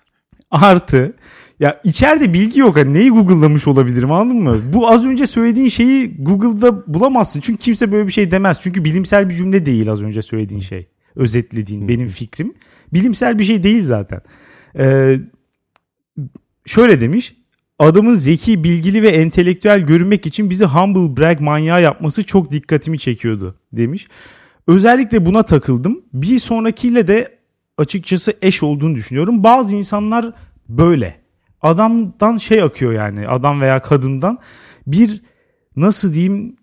[0.50, 1.16] artı
[1.60, 4.58] ya içeride bilgi yok hani neyi Google'lamış olabilirim anladın mı?
[4.72, 9.28] Bu az önce söylediğin şeyi Google'da bulamazsın çünkü kimse böyle bir şey demez çünkü bilimsel
[9.30, 12.54] bir cümle değil az önce söylediğin şey özetlediğin benim fikrim
[12.92, 14.20] bilimsel bir şey değil zaten.
[14.78, 15.16] Ee,
[16.66, 17.36] şöyle demiş
[17.78, 23.54] adamın zeki, bilgili ve entelektüel görünmek için bizi humble brag manyağı yapması çok dikkatimi çekiyordu
[23.72, 24.08] demiş.
[24.66, 26.02] Özellikle buna takıldım.
[26.12, 27.38] Bir sonrakiyle de
[27.78, 29.44] açıkçası eş olduğunu düşünüyorum.
[29.44, 30.32] Bazı insanlar
[30.68, 31.22] böyle.
[31.62, 34.38] adamdan şey akıyor yani adam veya kadından
[34.86, 35.22] bir
[35.76, 36.56] nasıl diyeyim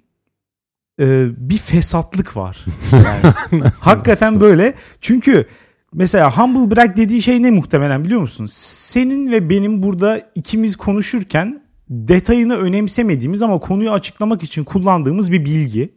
[0.99, 2.65] e, bir fesatlık var.
[2.91, 3.63] Yani.
[3.79, 4.73] Hakikaten böyle.
[5.01, 5.45] Çünkü
[5.93, 8.45] mesela humble brag dediği şey ne muhtemelen biliyor musun?
[8.51, 15.93] Senin ve benim burada ikimiz konuşurken detayını önemsemediğimiz ama konuyu açıklamak için kullandığımız bir bilgi.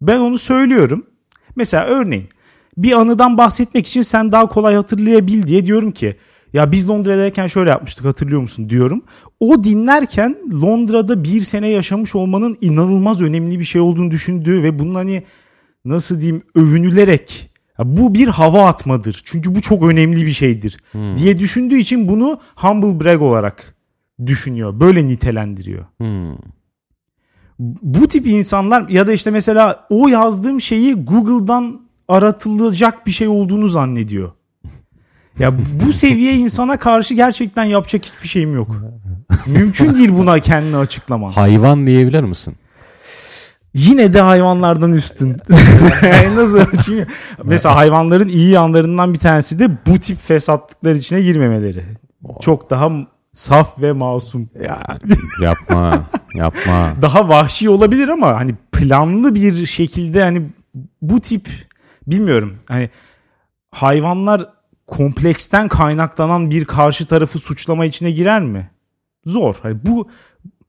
[0.00, 1.06] Ben onu söylüyorum.
[1.56, 2.28] Mesela örneğin
[2.76, 6.16] bir anıdan bahsetmek için sen daha kolay hatırlayabil diye diyorum ki
[6.52, 9.02] ya biz Londra'dayken şöyle yapmıştık hatırlıyor musun diyorum.
[9.40, 14.94] O dinlerken Londra'da bir sene yaşamış olmanın inanılmaz önemli bir şey olduğunu düşündüğü ve bunun
[14.94, 15.22] hani
[15.84, 17.49] nasıl diyeyim övünülerek
[17.84, 19.22] bu bir hava atmadır.
[19.24, 21.16] Çünkü bu çok önemli bir şeydir Hmm.
[21.16, 23.74] diye düşündüğü için bunu humble brag olarak
[24.26, 24.80] düşünüyor.
[24.80, 25.84] Böyle nitelendiriyor.
[25.98, 26.36] Hmm.
[27.82, 33.68] Bu tip insanlar ya da işte mesela o yazdığım şeyi Google'dan aratılacak bir şey olduğunu
[33.68, 34.32] zannediyor.
[35.38, 35.52] Ya
[35.84, 38.76] bu seviye insana karşı gerçekten yapacak hiçbir şeyim yok.
[39.46, 41.32] Mümkün değil buna kendini açıklaman.
[41.32, 42.54] Hayvan diyebilir misin?
[43.74, 45.36] Yine de hayvanlardan üstün.
[46.36, 46.60] Nasıl?
[46.84, 47.06] Çünkü
[47.44, 51.84] mesela hayvanların iyi yanlarından bir tanesi de bu tip fesatlıklar içine girmemeleri.
[52.40, 52.90] Çok daha
[53.32, 54.50] saf ve masum.
[54.64, 54.82] Ya
[55.42, 56.94] yapma, yapma.
[57.02, 60.42] Daha vahşi olabilir ama hani planlı bir şekilde hani
[61.02, 61.48] bu tip
[62.06, 62.58] bilmiyorum.
[62.68, 62.90] Hani
[63.70, 64.48] hayvanlar
[64.86, 68.70] kompleksten kaynaklanan bir karşı tarafı suçlama içine girer mi?
[69.26, 69.56] Zor.
[69.62, 70.08] Hani bu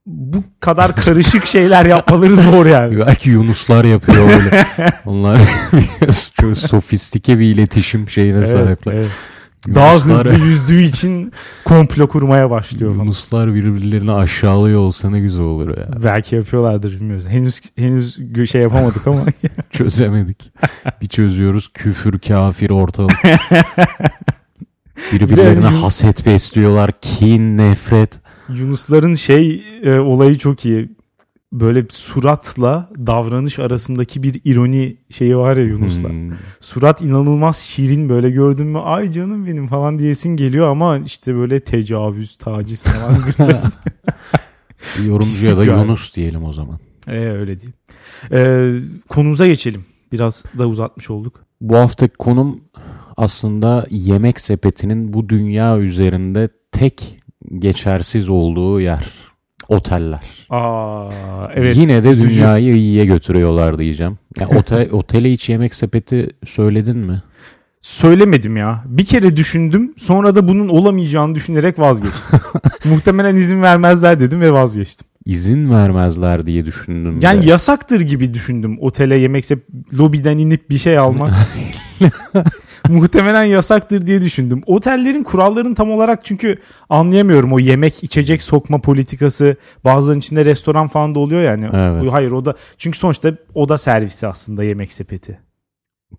[0.05, 2.99] bu kadar karışık şeyler yapmaları zor yani.
[3.07, 4.65] Belki Yunuslar yapıyor öyle.
[5.05, 5.39] Onlar
[6.41, 8.93] çok sofistike bir iletişim şeyine Evet, sahipler.
[8.93, 9.09] evet.
[9.75, 11.31] Daha hızlı yüzdüğü için
[11.65, 13.03] komplo kurmaya başlıyor falan.
[13.03, 16.03] Yunuslar birbirlerini aşağılıyor olsa ne güzel olur ya.
[16.03, 17.27] Belki yapıyorlardır bilmiyoruz.
[17.27, 18.19] Henüz henüz
[18.51, 19.25] şey yapamadık ama
[19.71, 20.51] Çözemedik.
[21.01, 23.11] Bir çözüyoruz küfür kafir ortalık.
[25.13, 26.91] Bir Birbirlerine haset besliyorlar.
[27.01, 28.19] Kin, nefret.
[28.55, 30.89] Yunusların şey e, olayı çok iyi.
[31.53, 36.11] Böyle suratla davranış arasındaki bir ironi şeyi var ya Yunuslar.
[36.11, 36.31] Hmm.
[36.59, 41.59] Surat inanılmaz şirin böyle gördün mü ay canım benim falan diyesin geliyor ama işte böyle
[41.59, 43.17] tecavüz, taciz falan.
[45.07, 45.81] Yorumcuya da yani.
[45.81, 46.79] Yunus diyelim o zaman.
[47.07, 47.73] ee, öyle değil.
[48.31, 48.71] Ee,
[49.09, 49.85] konumuza geçelim.
[50.11, 51.43] Biraz da uzatmış olduk.
[51.61, 52.61] Bu haftaki konum
[53.17, 57.20] aslında yemek sepetinin bu dünya üzerinde tek
[57.59, 59.03] geçersiz olduğu yer.
[59.67, 60.21] Oteller.
[60.49, 61.09] Aa,
[61.55, 61.77] evet.
[61.77, 64.17] Yine de dünyayı iyiye götürüyorlar diyeceğim.
[64.39, 67.23] Ya otel, otele hiç yemek sepeti söyledin mi?
[67.81, 68.83] Söylemedim ya.
[68.85, 69.93] Bir kere düşündüm.
[69.97, 72.39] Sonra da bunun olamayacağını düşünerek vazgeçtim.
[72.85, 75.07] Muhtemelen izin vermezler dedim ve vazgeçtim.
[75.25, 77.19] İzin vermezler diye düşündüm.
[77.21, 77.49] Yani de.
[77.49, 78.77] yasaktır gibi düşündüm.
[78.81, 79.57] Otele yemekse
[79.97, 81.33] lobiden inip bir şey almak.
[82.91, 84.61] Muhtemelen yasaktır diye düşündüm.
[84.65, 86.57] Otellerin kurallarını tam olarak çünkü
[86.89, 87.53] anlayamıyorum.
[87.53, 91.69] O yemek içecek sokma politikası bazılarının içinde restoran falan da oluyor yani.
[91.73, 92.11] Evet.
[92.11, 95.39] Hayır o da çünkü sonuçta oda servisi aslında yemek sepeti.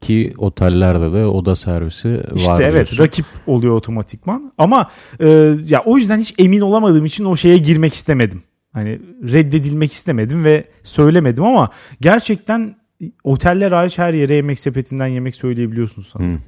[0.01, 2.99] Ki otellerde de oda servisi var İşte evet diyorsun.
[2.99, 4.53] rakip oluyor otomatikman.
[4.59, 4.89] Ama
[5.21, 8.43] e, ya o yüzden hiç emin olamadığım için o şeye girmek istemedim.
[8.73, 9.01] Hani
[9.33, 12.77] reddedilmek istemedim ve söylemedim ama gerçekten
[13.25, 16.27] oteller hariç her yere yemek sepetinden yemek söyleyebiliyorsun sana.
[16.27, 16.39] Hı hı.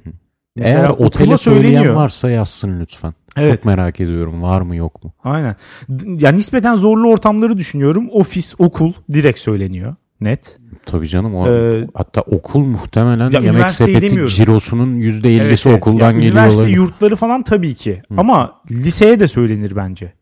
[0.55, 1.93] Mesela Eğer otele söyleniyor.
[1.95, 3.13] varsa yazsın lütfen.
[3.37, 3.55] Evet.
[3.55, 5.13] Çok merak ediyorum var mı yok mu?
[5.23, 5.55] Aynen.
[5.89, 8.09] D- Ya nispeten zorlu ortamları düşünüyorum.
[8.11, 9.95] Ofis, okul direkt söyleniyor.
[10.21, 10.59] Net.
[10.85, 14.27] Tabii canım o Ee, hatta okul muhtemelen Ya yemek sepeti demiyorum.
[14.27, 15.77] cirosunun %50'si Evet, evet.
[15.77, 16.77] okuldan Ya geliyor Üniversite olabilir.
[16.77, 18.01] yurtları falan tabii ki.
[18.11, 18.15] Hı.
[18.17, 20.13] Ama liseye de söylenir bence.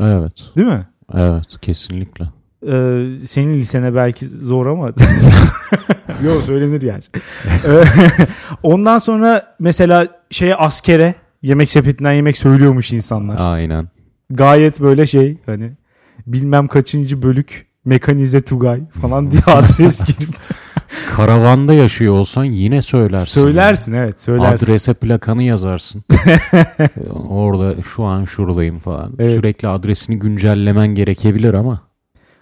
[0.00, 0.32] Evet.
[0.56, 0.86] Değil mi?
[1.14, 2.24] Evet kesinlikle.
[2.66, 4.86] Ee, senin lisene belki zor ama
[6.24, 7.02] yok söylenir yani.
[7.68, 7.84] Ee,
[8.62, 13.52] Ondan sonra mesela şeye askere yemek sepetinden yemek söylüyormuş insanlar.
[13.52, 13.88] Aynen.
[14.30, 15.72] Gayet böyle şey hani
[16.26, 20.34] bilmem kaçıncı bölük mekanize Tugay falan diye adres girip
[21.16, 23.40] Karavanda yaşıyor olsan yine söylersin.
[23.40, 24.66] söylersin evet söylersin.
[24.66, 26.04] Adrese plakanı yazarsın.
[27.28, 29.12] Orada şu an şuradayım falan.
[29.18, 29.34] Evet.
[29.36, 31.87] Sürekli adresini güncellemen gerekebilir ama.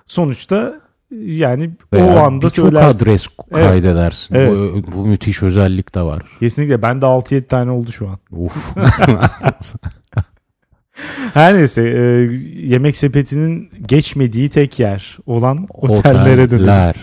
[0.07, 3.05] Sonuçta yani Veya o anda söylersin.
[3.05, 3.66] adres Evet.
[3.66, 4.37] kaydedersin.
[4.37, 6.23] Bu, bu müthiş özellik de var.
[6.40, 8.19] Kesinlikle bende 6-7 tane oldu şu an.
[8.31, 8.53] Uf.
[11.35, 12.01] Her neyse e,
[12.61, 16.45] yemek sepetinin geçmediği tek yer olan otellere.
[16.45, 16.97] Oteller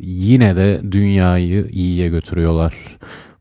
[0.00, 2.74] yine de dünyayı iyiye götürüyorlar.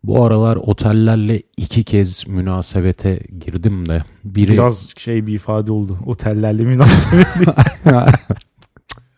[0.04, 4.04] Bu aralar otellerle iki kez münasebete girdim de.
[4.24, 6.00] Biri Biraz şey bir ifade oldu.
[6.06, 7.52] Otellerle münasebeti.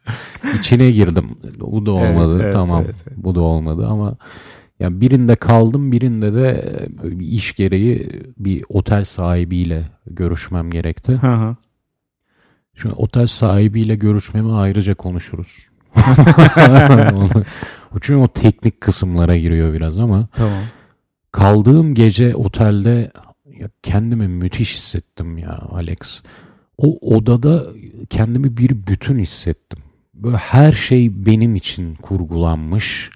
[0.60, 1.30] içine girdim.
[1.60, 2.40] Bu da Evet, olmadı.
[2.44, 2.84] evet, tamam.
[2.86, 3.18] evet, evet.
[3.18, 4.16] Bu da olmadı ama
[4.80, 6.50] Yani birinde kaldım birinde de
[7.04, 11.14] e, bir iş gereği bir otel sahibiyle görüşmem gerekti.
[11.14, 11.56] Hı hı.
[12.76, 15.68] Şimdi otel sahibiyle görüşmemi ayrıca konuşuruz.
[18.02, 20.64] çünkü o teknik kısımlara giriyor biraz ama Tamam.
[21.32, 23.12] kaldığım gece otelde
[23.60, 26.22] ya kendimi müthiş hissettim ya Alex.
[26.78, 27.64] O odada
[28.10, 29.80] kendimi bir bütün hissettim.
[30.14, 33.10] Böyle her şey benim için kurgulanmış.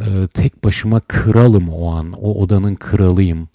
[0.00, 2.12] Ee, tek başıma kralım o an.
[2.12, 3.48] O odanın kralıyım.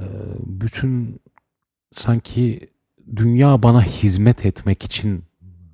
[0.00, 0.04] Ee,
[0.46, 1.20] bütün
[1.94, 2.60] sanki
[3.16, 5.24] dünya bana hizmet etmek için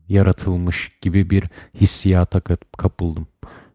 [0.09, 1.45] yaratılmış gibi bir
[1.81, 3.27] hissiyata kap- kapıldım.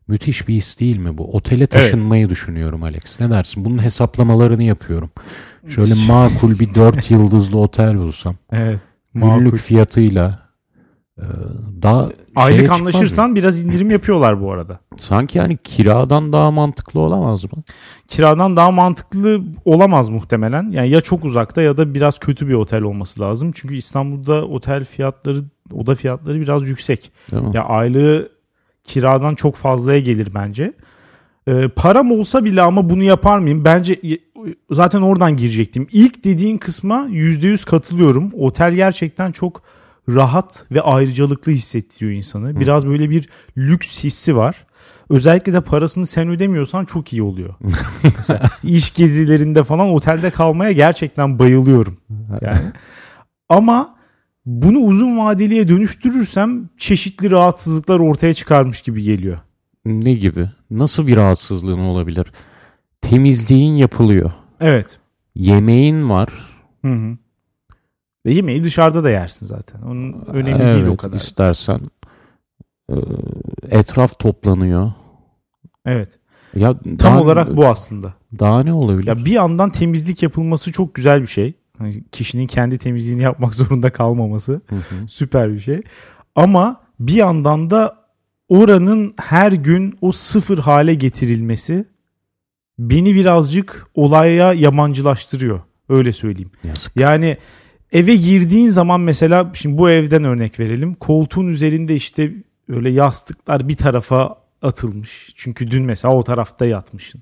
[0.08, 1.32] Müthiş bir his değil mi bu?
[1.36, 3.20] Otele taşınmayı düşünüyorum Alex.
[3.20, 3.66] Ne dersin?
[3.66, 5.10] Bunun hesaplamalarını yapıyorum.
[5.68, 8.36] Şöyle makul bir dört yıldızlı otel bulsam.
[8.52, 8.80] Evet.
[9.14, 9.58] Günlük Makul.
[9.58, 10.39] fiyatıyla e,
[11.82, 12.84] daha şeye Aylık çıkmaz mı?
[12.84, 14.80] anlaşırsan biraz indirim yapıyorlar bu arada.
[14.96, 17.64] Sanki yani kiradan daha mantıklı olamaz mı?
[18.08, 20.72] Kiradan daha mantıklı olamaz muhtemelen.
[20.72, 23.52] Yani ya çok uzakta ya da biraz kötü bir otel olması lazım.
[23.56, 27.12] Çünkü İstanbul'da otel fiyatları, oda fiyatları biraz yüksek.
[27.54, 28.30] Ya aylığı
[28.84, 30.74] kiradan çok fazlaya gelir bence.
[31.48, 33.66] Ee, param olsa bile ama bunu yapar mıyım?
[33.66, 34.00] Bence
[34.72, 35.88] zaten oradan girecektim.
[35.92, 38.32] İlk dediğin kısma %100 katılıyorum.
[38.34, 39.62] Otel gerçekten çok
[40.16, 42.60] rahat ve ayrıcalıklı hissettiriyor insanı.
[42.60, 44.66] Biraz böyle bir lüks hissi var.
[45.10, 47.56] Özellikle de parasını sen ödemiyorsan çok iyi oluyor.
[48.04, 51.98] Mesela iş gezilerinde falan otelde kalmaya gerçekten bayılıyorum.
[52.42, 52.62] Yani.
[53.50, 53.96] Ama
[54.46, 59.40] bunu uzun vadeliye dönüştürürsem çeşitli rahatsızlıklar ortaya çıkarmış gibi geliyor.
[59.86, 60.50] Ne gibi?
[60.72, 62.28] Nasıl bir rahatsızlığın olabilir?
[63.02, 64.32] Temizliğin yapılıyor.
[64.60, 65.00] Evet.
[65.36, 66.28] Yemeğin var.
[66.86, 67.18] Hı hı.
[68.26, 69.82] Ve yemeği dışarıda da yersin zaten.
[69.82, 71.18] Onun önemli değil o Evet, kadar.
[71.18, 71.80] istersen.
[72.92, 72.96] Ee,
[73.70, 74.92] Etraf toplanıyor.
[75.86, 76.20] Evet.
[76.56, 78.14] Ya Tam daha- olarak bu aslında.
[78.40, 79.08] Daha ne olabilir?
[79.08, 81.54] Ya bir yandan temizlik yapılması çok güzel bir şey.
[81.78, 85.08] Hani kişinin kendi temizliğini yapmak zorunda kalmaması Hı hı.
[85.08, 85.82] süper bir şey.
[86.36, 87.96] Ama bir yandan da
[88.50, 91.86] oranın her gün o sıfır hale getirilmesi
[92.80, 95.62] beni birazcık olaya yabancılaştırıyor.
[95.90, 96.52] Öyle söyleyeyim.
[96.64, 96.96] Yazık.
[96.96, 97.38] Yani
[97.92, 100.94] eve girdiğin zaman mesela şimdi bu evden örnek verelim.
[100.94, 102.34] Koltuğun üzerinde işte
[102.70, 105.32] öyle yastıklar bir tarafa atılmış.
[105.36, 107.22] Çünkü dün mesela o tarafta yatmışsın.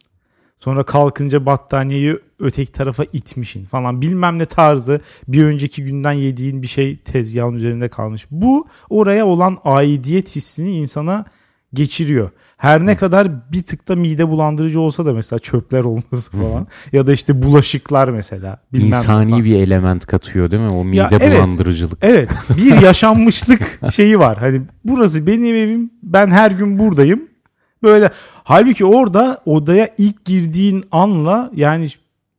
[0.60, 6.67] Sonra kalkınca battaniyeyi öteki tarafa itmişin falan bilmem ne tarzı bir önceki günden yediğin bir
[6.67, 8.27] şey tezgahın üzerinde kalmış.
[8.32, 11.25] Bu oraya olan aidiyet hissini insana
[11.73, 12.32] geçiriyor.
[12.58, 17.08] Her ne kadar bir tık da mide bulandırıcı olsa da mesela çöpler olması falan ya
[17.08, 18.58] da işte bulaşıklar mesela.
[18.74, 19.46] İnsani falan.
[19.46, 20.70] bir element katıyor değil mi?
[20.74, 21.38] O mide Ya evet.
[21.38, 21.98] bulandırıcılık.
[22.02, 24.38] Evet bir yaşanmışlık şeyi var.
[24.38, 27.22] Hani burası benim evim ben her gün buradayım.
[27.84, 28.10] Böyle
[28.43, 31.88] halbuki orada odaya ilk girdiğin anla yani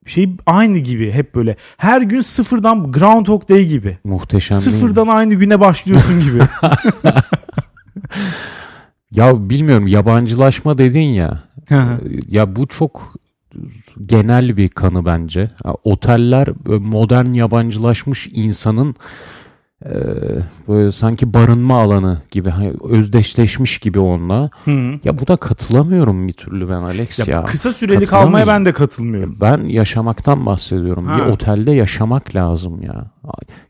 [0.07, 1.57] şey aynı gibi hep böyle.
[1.77, 3.99] Her gün sıfırdan Groundhog Day gibi.
[4.05, 4.57] Muhteşem?
[4.59, 6.39] Sıfırdan aynı güne başlıyorsun gibi.
[9.13, 11.43] Ya bilmiyorum yabancılaşma dedin ya.
[12.29, 13.15] ya bu çok
[14.07, 15.51] genel bir kanı bence.
[15.85, 18.95] Oteller böyle modern yabancılaşmış insanın
[19.85, 19.93] e,
[20.69, 24.51] böyle sanki barınma alanı gibi hani özdeşleşmiş gibi onunla.
[24.65, 24.71] Hı.
[25.05, 27.37] Ya bu da katılamıyorum bir türlü ben Alex ya.
[27.37, 29.37] ya, kısa süreli kalmaya ben de katılmıyorum.
[29.41, 31.07] Ben yaşamaktan bahsediyorum.
[31.07, 31.19] Ha.
[31.19, 33.11] Bir otelde yaşamak lazım ya.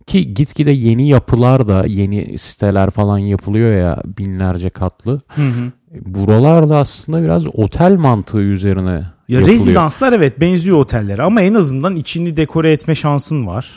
[0.07, 5.21] Ki gitgide yeni yapılar da yeni siteler falan yapılıyor ya binlerce katlı.
[5.29, 5.73] Hı hı.
[6.07, 9.55] Buralar da aslında biraz otel mantığı üzerine Ya yapılıyor.
[9.55, 13.71] rezidanslar evet benziyor otellere ama en azından içini dekore etme şansın var.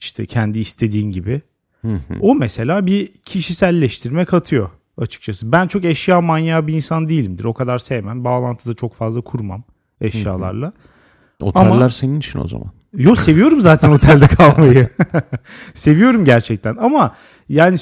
[0.00, 1.42] İşte kendi istediğin gibi.
[2.20, 5.52] O mesela bir kişiselleştirme katıyor açıkçası.
[5.52, 7.44] Ben çok eşya manyağı bir insan değilimdir.
[7.44, 8.24] O kadar sevmem.
[8.24, 9.64] Bağlantıda çok fazla kurmam
[10.00, 10.72] eşyalarla.
[11.40, 12.66] Oteller Ama- senin için o zaman.
[12.96, 14.88] Yo seviyorum zaten otelde kalmayı.
[15.74, 17.14] seviyorum gerçekten ama
[17.48, 17.76] yani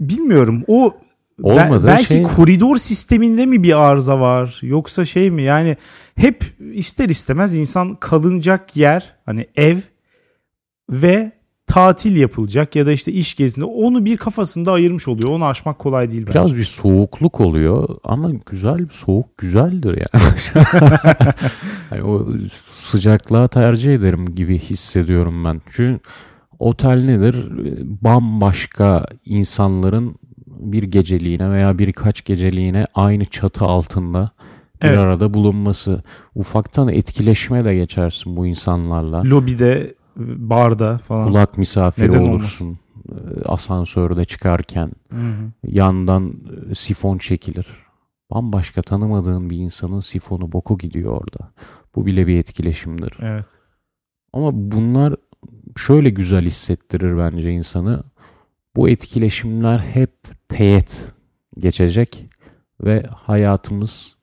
[0.00, 0.94] bilmiyorum o
[1.42, 5.76] Olmadı, belki şey- koridor sisteminde mi bir arıza var yoksa şey mi yani
[6.16, 9.76] hep ister istemez insan kalınacak yer hani ev
[10.90, 11.32] ve
[11.70, 15.30] tatil yapılacak ya da işte iş gezinde onu bir kafasında ayırmış oluyor.
[15.30, 16.38] Onu aşmak kolay değil bence.
[16.38, 20.34] Biraz bir soğukluk oluyor ama güzel bir soğuk güzeldir yani.
[21.90, 22.28] yani o
[22.74, 25.60] sıcaklığa tercih ederim gibi hissediyorum ben.
[25.70, 26.00] Çünkü
[26.58, 27.36] otel nedir?
[27.84, 34.30] Bambaşka insanların bir geceliğine veya birkaç geceliğine aynı çatı altında
[34.82, 34.98] bir Evet.
[34.98, 36.02] arada bulunması.
[36.34, 39.22] Ufaktan etkileşime de geçersin bu insanlarla.
[39.24, 41.28] Lobide, barda falan.
[41.28, 42.78] Kulak misafiri Neden olursun.
[43.08, 45.52] Ee, Asansörde çıkarken Hı hı.
[45.64, 46.34] yandan
[46.70, 47.66] e, sifon çekilir.
[48.30, 51.52] Bambaşka tanımadığın bir insanın sifonu boku gidiyor orada.
[51.94, 53.12] Bu bile bir etkileşimdir.
[53.20, 53.46] Evet.
[54.32, 55.16] Ama bunlar
[55.76, 58.02] şöyle güzel hissettirir bence insanı.
[58.76, 60.12] Bu etkileşimler hep
[60.48, 61.12] teğet
[61.58, 62.26] geçecek
[62.80, 64.16] ve hayatımız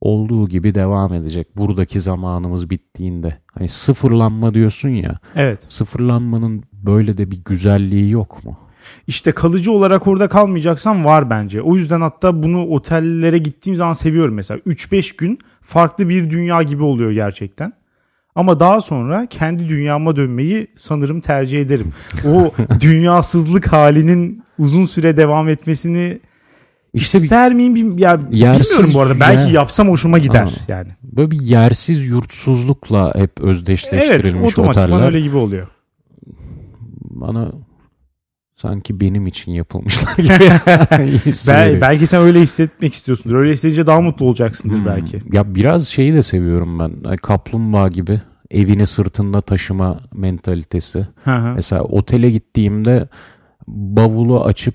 [0.00, 1.56] olduğu gibi devam edecek.
[1.56, 3.38] Buradaki zamanımız bittiğinde.
[3.54, 5.18] Hani sıfırlanma diyorsun ya.
[5.36, 5.64] Evet.
[5.68, 8.58] Sıfırlanmanın böyle de bir güzelliği yok mu?
[9.06, 11.62] İşte kalıcı olarak orada kalmayacaksan var bence.
[11.62, 14.60] O yüzden hatta bunu otellere gittiğim zaman seviyorum mesela.
[14.60, 17.72] 3-5 gün farklı bir dünya gibi oluyor gerçekten.
[18.34, 21.92] Ama daha sonra kendi dünyama dönmeyi sanırım tercih ederim.
[22.26, 26.20] O dünyasızlık halinin uzun süre devam etmesini
[26.94, 28.26] İşte bir, ister miyim bilmiyorum.
[28.30, 29.20] Ya, Yersiz bilmiyorum bu arada.
[29.20, 30.50] Belki ya- yapsam hoşuma gider Aa.
[30.72, 30.88] yani.
[31.02, 35.06] böyle bir yersiz yurtsuzlukla hep Evet özdeşleştirilmiş otomatikman oteller.
[35.06, 35.68] öyle gibi oluyor.
[37.10, 37.52] Bana
[38.56, 40.50] sanki benim için yapılmışlar gibi
[41.48, 43.36] Bel- belki sen öyle hissetmek istiyorsundur.
[43.36, 44.86] Öyle hissedince daha mutlu olacaksındır Hmm.
[44.86, 45.22] belki.
[45.32, 47.16] Ya biraz şeyi de seviyorum ben.
[47.16, 51.06] Kaplumbağa gibi evini sırtında taşıma mentalitesi.
[51.24, 51.54] Hı hı.
[51.54, 53.08] Mesela otele gittiğimde
[53.68, 54.74] bavulu açıp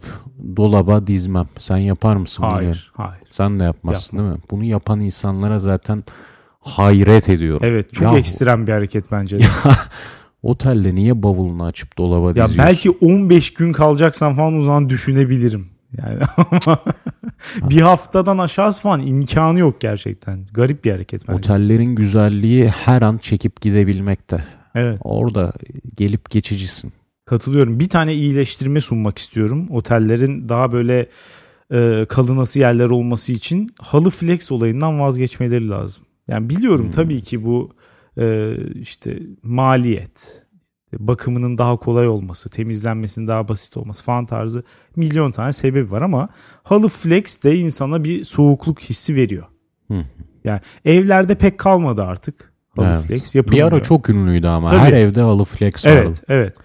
[0.55, 1.47] dolaba dizmem.
[1.59, 2.43] Sen yapar mısın?
[2.43, 3.23] Hayır, hayır.
[3.29, 4.37] Sen de yapmazsın değil mi?
[4.51, 6.03] Bunu yapan insanlara zaten
[6.59, 7.61] hayret ediyorum.
[7.63, 9.39] Evet, çok Yahu, ekstrem bir hareket bence.
[9.39, 9.43] de.
[10.43, 12.57] Otelde niye bavulunu açıp dolaba Ya diziyorsun?
[12.57, 15.67] belki 15 gün kalacaksan falan o zaman düşünebilirim.
[15.97, 16.19] Yani
[17.69, 20.45] bir haftadan aşağısı falan imkanı yok gerçekten.
[20.53, 21.37] Garip bir hareket bence.
[21.39, 24.43] Otellerin güzelliği her an çekip gidebilmekte.
[24.75, 25.53] Evet Orada
[25.97, 26.93] gelip geçicisin.
[27.25, 27.79] Katılıyorum.
[27.79, 29.67] Bir tane iyileştirme sunmak istiyorum.
[29.69, 31.09] Otellerin daha böyle
[31.71, 36.03] e, kalınası yerler olması için halı flex olayından vazgeçmeleri lazım.
[36.27, 36.91] Yani biliyorum Hmm.
[36.91, 37.71] tabii ki bu
[38.17, 40.45] e, işte maliyet,
[40.93, 44.63] bakımının daha kolay olması, temizlenmesinin daha basit olması falan tarzı
[44.95, 46.29] milyon tane sebebi var ama
[46.63, 49.45] halı flex de insana bir soğukluk hissi veriyor.
[49.91, 50.05] Hı.
[50.43, 53.01] Yani evlerde pek kalmadı artık halı Evet.
[53.01, 53.71] flex Bir yapılmıyor.
[53.71, 54.67] ara çok ünlüydü ama.
[54.67, 54.79] Tabii.
[54.79, 55.97] Her evde halı flex vardı.
[56.05, 56.55] Evet, evet.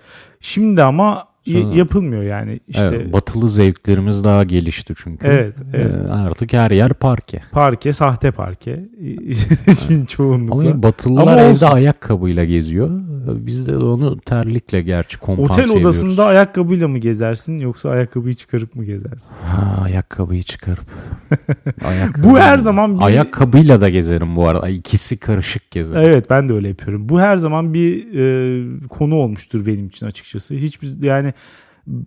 [0.40, 2.60] Şimdi ama Sonra- yapılmıyor yani.
[2.68, 5.26] İşte Evet, batılı zevklerimiz daha gelişti çünkü.
[5.26, 5.94] Evet, evet.
[5.94, 7.42] Ee, artık her yer parke.
[7.52, 8.88] parke, sahte parke.
[9.66, 10.54] Için çoğunlukla.
[10.70, 11.66] Ama batılılar Ama evde olsun.
[11.66, 12.90] ayakkabıyla geziyor.
[13.26, 15.84] Biz de onu terlikle gerçi kompanse Otel ediyoruz.
[15.86, 19.34] odasında ayakkabıyla mı gezersin yoksa ayakkabıyı çıkarıp mı gezersin?
[19.46, 20.84] Ha, ayakkabıyı çıkarıp.
[22.22, 24.68] Bu her zaman bir Ayakkabıyla da gezerim bu arada.
[24.68, 26.02] İkisi karışık gezerim.
[26.04, 27.08] Evet ben de öyle yapıyorum.
[27.08, 30.54] Bu her zaman bir e, konu olmuştur benim için açıkçası.
[30.54, 31.32] Hiçbir yani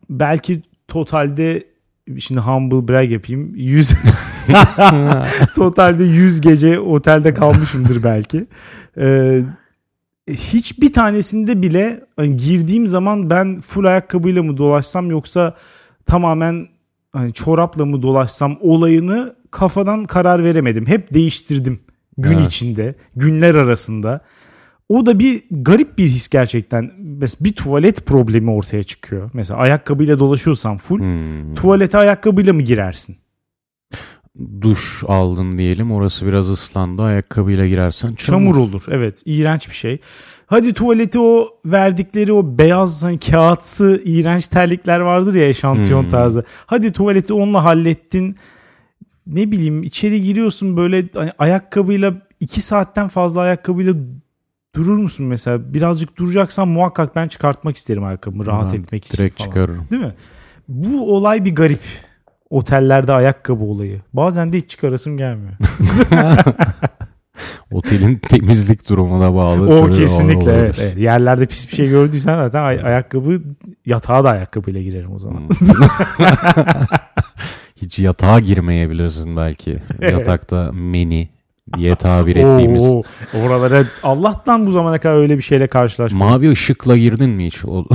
[0.09, 1.63] belki totalde
[2.19, 3.55] şimdi humble brag yapayım.
[3.55, 3.91] 100
[5.55, 8.45] totalde 100 gece otelde kalmışımdır belki.
[8.97, 9.39] E,
[10.27, 15.55] hiçbir tanesinde bile hani girdiğim zaman ben full ayakkabıyla mı dolaşsam yoksa
[16.05, 16.67] tamamen
[17.13, 20.85] hani çorapla mı dolaşsam olayını kafadan karar veremedim.
[20.87, 21.79] Hep değiştirdim
[22.17, 22.47] gün Evet.
[22.47, 24.21] içinde, günler arasında.
[24.89, 26.91] O da bir garip bir his gerçekten.
[26.99, 29.29] Mesela bir tuvalet problemi ortaya çıkıyor.
[29.33, 31.55] Mesela ayakkabıyla dolaşıyorsan full Hmm.
[31.55, 33.17] tuvalete ayakkabıyla mı girersin?
[34.61, 35.91] Duş aldın diyelim.
[35.91, 37.01] Orası biraz ıslandı.
[37.01, 38.17] Ayakkabıyla girersen çamur.
[38.17, 38.83] Çamur olur.
[38.89, 39.99] Evet, iğrenç bir şey.
[40.45, 46.09] Hadi tuvaleti o verdikleri o beyaz hani kağıtsı iğrenç terlikler vardır ya eşantiyon Hmm.
[46.09, 46.43] tarzı.
[46.65, 48.35] Hadi tuvaleti onunla hallettin.
[49.27, 53.93] Ne bileyim içeri giriyorsun böyle hani ayakkabıyla iki saatten fazla ayakkabıyla
[54.75, 55.73] durur musun mesela?
[55.73, 59.49] Birazcık duracaksan muhakkak ben çıkartmak isterim ayakkabımı rahat Ben etmek için Direkt falan.
[59.49, 59.87] çıkarırım.
[59.91, 60.13] Değil mi?
[60.67, 61.79] Bu olay bir garip.
[62.49, 64.01] Otellerde ayakkabı olayı.
[64.13, 65.53] Bazen de hiç çıkarasım gelmiyor.
[67.71, 69.75] Otelin temizlik durumuna bağlı.
[69.79, 70.97] O kesinlikle evet, evet.
[70.97, 73.41] Yerlerde pis bir şey gördüysen zaten ay- ayakkabı
[73.85, 75.49] yatağa da ayakkabıyla girerim o zaman.
[75.49, 75.75] Hmm.
[77.75, 79.79] Hiç yatağa girmeyebilirsin belki.
[80.01, 81.29] Yatakta meni
[81.77, 82.85] diye tabir ettiğimiz.
[82.87, 83.01] Oo,
[83.45, 86.27] oralara Allah'tan bu zamana kadar öyle bir şeyle karşılaşmadım.
[86.27, 87.65] Mavi ışıkla girdin mi hiç?
[87.65, 87.85] O,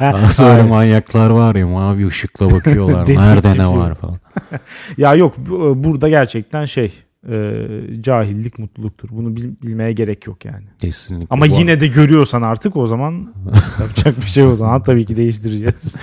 [0.00, 3.08] Nasıl öyle manyaklar var ya mavi ışıkla bakıyorlar.
[3.08, 4.18] Nerede ne var falan.
[4.98, 6.92] ya yok bu- burada gerçekten şey
[7.30, 7.52] e,
[8.00, 9.08] cahillik mutluluktur.
[9.12, 10.64] Bunu bil- bilmeye gerek yok yani.
[10.78, 11.26] Kesinlikle.
[11.30, 13.34] Ama Bu yine de görüyorsan artık o zaman
[13.80, 15.98] yapacak bir şey o zaman tabii ki değiştireceğiz.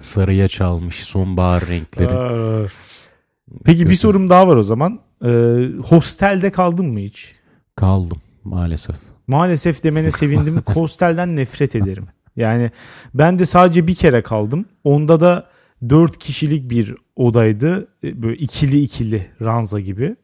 [0.00, 2.14] Sarıya çalmış sonbahar renkleri.
[2.14, 2.66] Aa.
[3.64, 3.96] Peki bir Kötü.
[4.00, 5.00] sorum daha var o zaman.
[5.24, 5.28] Ee,
[5.84, 7.34] hostelde kaldın mı hiç?
[7.76, 8.96] Kaldım maalesef.
[9.26, 10.62] Maalesef demene sevindim.
[10.66, 12.06] Hostelden nefret ederim.
[12.36, 12.70] Yani
[13.14, 14.64] ben de sadece bir kere kaldım.
[14.84, 15.46] Onda da
[15.88, 17.88] dört kişilik bir odaydı.
[18.04, 20.16] E, Böyle ikili ikili ranza gibi.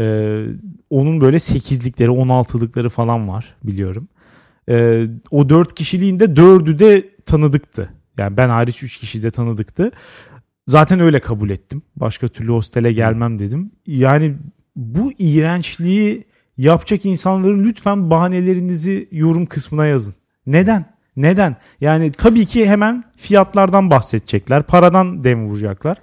[0.00, 0.44] Ee,
[0.90, 4.08] onun böyle sekizlikleri, on altılıkları falan var biliyorum.
[4.68, 7.90] Ee, o dört kişiliğinde dördü de tanıdıktı.
[8.18, 9.90] Yani ben hariç üç kişi de tanıdıktı.
[10.68, 11.82] Zaten öyle kabul ettim.
[11.96, 13.70] Başka türlü hostele gelmem dedim.
[13.86, 14.36] Yani
[14.76, 16.24] bu iğrençliği
[16.58, 20.14] yapacak insanların lütfen bahanelerinizi yorum kısmına yazın.
[20.46, 20.84] Neden?
[21.16, 21.56] Neden?
[21.80, 24.62] Yani tabii ki hemen fiyatlardan bahsedecekler.
[24.62, 25.98] Paradan dem vuracaklar.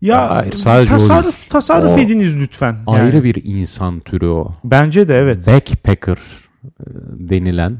[0.00, 2.72] Ya Hayır, sadece o tasarruf tasarruf O ediniz lütfen.
[2.72, 3.00] Yani.
[3.00, 4.54] Ayrı bir insan türü o.
[4.64, 5.46] Bence de evet.
[5.46, 6.18] Backpacker
[6.64, 7.78] e, denilen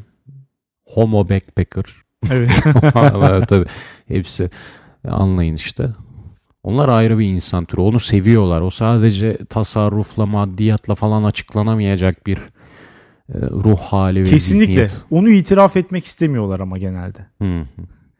[0.85, 1.85] homo backpacker.
[2.31, 2.63] evet.
[3.15, 3.67] evet, tabii.
[4.09, 4.51] Hepsi
[5.09, 5.91] anlayın işte.
[6.63, 7.81] Onlar ayrı bir insan türü.
[7.81, 8.61] Onu seviyorlar.
[8.61, 12.37] O sadece tasarrufla, maddiyatla falan açıklanamayacak bir
[13.35, 14.73] e, ruh hali ve Kesinlikle.
[14.73, 15.03] zihniyet.
[15.11, 17.19] Onu itiraf etmek istemiyorlar ama genelde.
[17.43, 17.65] Hı.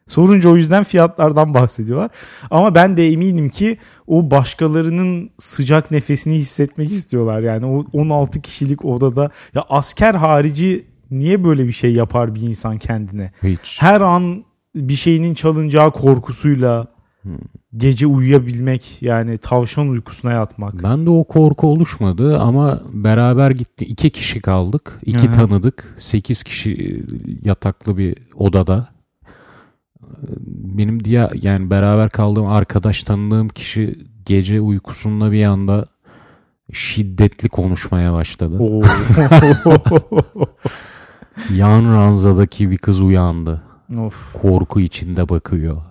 [0.07, 2.11] Sorunca o yüzden fiyatlardan bahsediyorlar.
[2.51, 3.77] Ama ben de eminim ki
[4.07, 7.41] o başkalarının sıcak nefesini hissetmek istiyorlar.
[7.41, 12.77] Yani o 16 kişilik odada ya asker harici niye böyle bir şey yapar bir insan
[12.77, 13.31] kendine?
[13.43, 13.77] Hiç.
[13.81, 14.43] Her an
[14.75, 16.87] bir şeyinin çalınacağı korkusuyla
[17.23, 17.37] Hmm.
[17.77, 20.83] gece uyuyabilmek yani tavşan uykusuna yatmak.
[20.83, 23.85] Ben de o korku oluşmadı ama beraber gitti.
[23.85, 24.99] iki kişi kaldık.
[25.05, 25.35] iki Hı hı.
[25.35, 25.95] tanıdık.
[25.99, 27.03] Sekiz kişi
[27.43, 28.89] yataklı bir odada.
[30.47, 35.85] Benim diye yani beraber kaldığım arkadaş tanıdığım kişi gece uykusunda bir anda
[36.73, 38.59] şiddetli konuşmaya başladı.
[41.55, 43.61] Yan ranzadaki bir kız uyandı.
[43.99, 45.81] of Korku içinde bakıyor.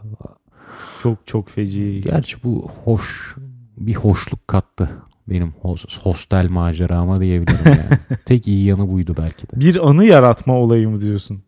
[1.03, 2.01] Çok çok feci.
[2.05, 3.37] Gerçi bu hoş
[3.77, 4.91] bir hoşluk kattı
[5.29, 8.19] benim hos- hostel macerama diyebilirim yani.
[8.27, 9.61] Tek iyi yanı buydu belki de.
[9.61, 11.43] Bir anı yaratma olayı mı diyorsun?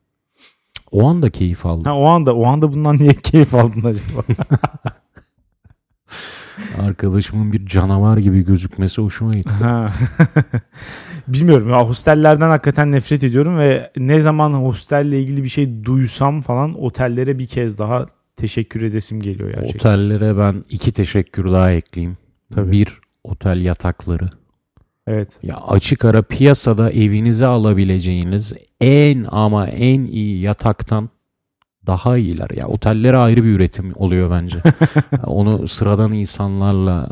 [0.93, 1.85] O anda keyif aldım.
[1.85, 4.23] Ha o anda o anda bundan niye keyif aldın acaba?
[6.83, 9.51] Arkadaşımın bir canavar gibi gözükmesi hoşuma gitti.
[9.51, 9.93] Ha.
[11.29, 16.83] Bilmiyorum ya hostellerden hakikaten nefret ediyorum ve ne zaman hostelle ilgili bir şey duysam falan
[16.83, 18.07] otellere bir kez daha
[18.43, 19.79] teşekkür edesim geliyor gerçekten.
[19.91, 22.17] Otellere ben iki teşekkür daha ekleyeyim.
[22.55, 22.73] Tabii.
[22.73, 22.89] Bir
[23.25, 24.29] otel yatakları.
[25.07, 25.39] Evet.
[25.43, 31.11] Ya açık ara piyasada evinize alabileceğiniz en ama en iyi yataktan
[31.87, 32.51] daha iyiler.
[32.57, 34.59] Ya otellere ayrı bir üretim oluyor bence.
[35.27, 37.09] Onu sıradan insanlarla,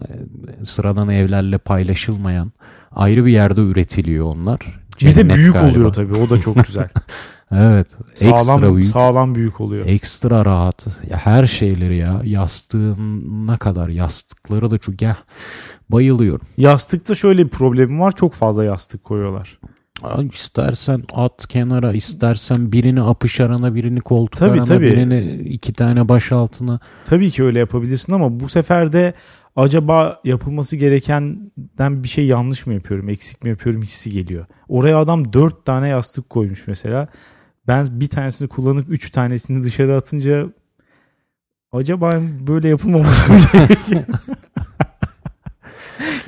[0.65, 2.53] sıradan evlerle paylaşılmayan
[2.93, 4.59] ayrı bir yerde üretiliyor onlar.
[5.01, 5.71] Bir de Cennet büyük galiba.
[5.71, 6.15] oluyor tabii.
[6.17, 6.89] O da çok güzel.
[7.53, 7.97] Evet.
[8.11, 8.87] ekstra sağlam büyük.
[8.87, 9.87] sağlam büyük oluyor.
[9.87, 10.87] Ekstra rahat.
[11.11, 12.21] Ya her şeyleri ya.
[12.25, 13.89] Yastığına kadar.
[13.89, 15.17] Yastıkları da çok ya.
[15.89, 16.47] Bayılıyorum.
[16.57, 18.13] Yastıkta şöyle bir problemim var.
[18.17, 19.59] Çok fazla yastık koyuyorlar.
[20.03, 24.87] Ay, İstersen at kenara, istersen birini apış arana, birini koltuk Tabii, arana, tabii.
[24.87, 26.81] birini iki tane baş altına.
[27.05, 29.15] Tabii ki öyle yapabilirsin ama bu sefer de
[29.57, 34.47] acaba yapılması gerekenden bir şey yanlış mı yapıyorum, eksik mi yapıyorum hissi geliyor.
[34.69, 37.09] Oraya adam dört tane yastık koymuş mesela.
[37.71, 40.53] Ben bir tanesini kullanıp üç tanesini dışarı atınca
[41.73, 42.13] acaba
[42.47, 44.05] böyle yapılmaması mı gerekiyor?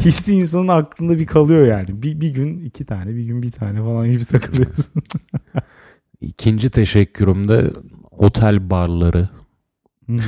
[0.01, 2.03] Hissi insanın aklında bir kalıyor yani.
[2.03, 5.03] Bir, bir gün iki tane, bir gün bir tane falan gibi takılıyorsun.
[6.21, 7.73] İkinci teşekkürüm de
[8.11, 9.29] otel barları
[10.07, 10.19] Hı hı.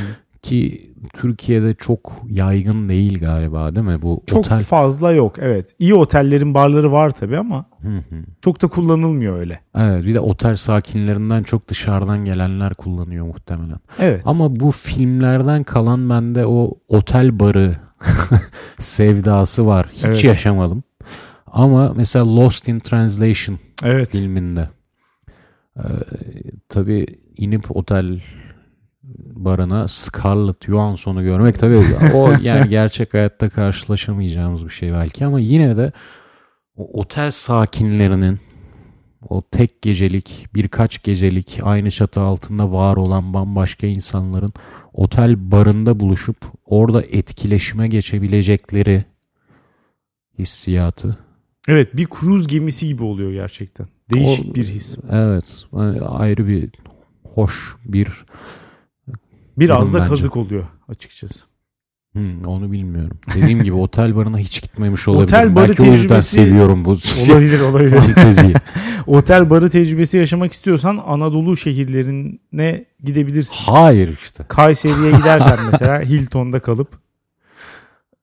[0.45, 4.03] Ki Türkiye'de çok yaygın değil galiba değil mi?
[4.03, 5.75] Bu çok otel fazla yok evet.
[5.79, 8.17] İyi otellerin barları var tabii ama Hı hı.
[8.41, 9.61] çok da kullanılmıyor öyle.
[9.79, 13.79] Evet bir de otel sakinlerinden çok dışarıdan gelenler kullanıyor muhtemelen.
[13.99, 14.23] Evet.
[14.25, 17.77] Ama bu filmlerden kalan bende o otel barı
[18.79, 19.87] sevdası var.
[19.93, 20.25] Hiç Evet.
[20.25, 20.83] yaşamadım.
[21.47, 24.11] Ama mesela Lost in Translation Evet.
[24.11, 24.69] filminde
[25.79, 25.83] ee,
[26.69, 28.21] tabii inip otel
[29.19, 31.81] barına Scarlett Johansson'u görmek tabii
[32.15, 35.93] o yani gerçek hayatta karşılaşamayacağımız bir şey belki ama yine de
[36.77, 38.39] o otel sakinlerinin
[39.29, 44.53] o tek gecelik birkaç gecelik aynı çatı altında var olan bambaşka insanların
[44.93, 49.05] otel barında buluşup orada etkileşime geçebilecekleri
[50.39, 51.19] hissiyatı
[51.69, 53.87] Evet bir kruz gemisi gibi oluyor gerçekten.
[54.11, 54.97] Değişik O- bir his.
[55.11, 55.65] Evet.
[56.07, 56.71] Ayrı bir
[57.35, 58.25] hoş bir
[59.59, 60.09] Biraz da bence.
[60.09, 61.45] kazık oluyor açıkçası.
[62.13, 63.19] Hmm, onu bilmiyorum.
[63.35, 65.25] Dediğim gibi otel barına hiç gitmemiş olabilirim.
[65.39, 68.01] Otel barı Belki o yüzden tecrübesi- seviyorum bu Olabilir olabilir.
[68.01, 68.55] fanteziyi.
[69.07, 73.55] Otel barı tecrübesi yaşamak istiyorsan Anadolu şehirlerine gidebilirsin.
[73.57, 74.45] Hayır işte.
[74.49, 76.89] Kayseri'ye gidersen mesela Hilton'da kalıp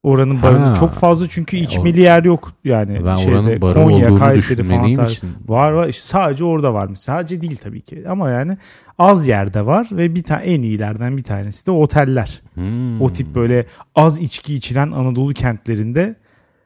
[0.03, 0.73] oranın barını Ha.
[0.73, 5.29] çok fazla çünkü içmeli yer yok yani Ben şeyde oranın barı Konya, Kayseri falan için.
[5.47, 6.97] Var var işte sadece orada var mı?
[6.97, 8.57] Sadece değil tabii ki ama yani
[8.97, 12.41] az yerde var ve bir tane en iyilerden bir tanesi de oteller.
[12.53, 13.01] Hmm.
[13.01, 16.15] O tip böyle az içki içilen Anadolu kentlerinde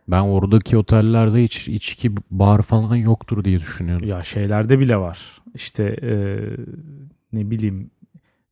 [0.08, 4.08] Ben oradaki otellerde hiç içki bar falan yoktur diye düşünüyorum.
[4.08, 5.20] ya şeylerde bile var.
[5.56, 6.38] İşte e,
[7.34, 7.90] ne bileyim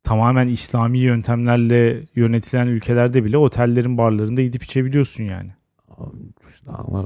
[0.04, 5.50] tamamen İslami yöntemlerle yönetilen ülkelerde bile otellerin barlarında gidip içebiliyorsun yani.
[6.68, 7.04] Ama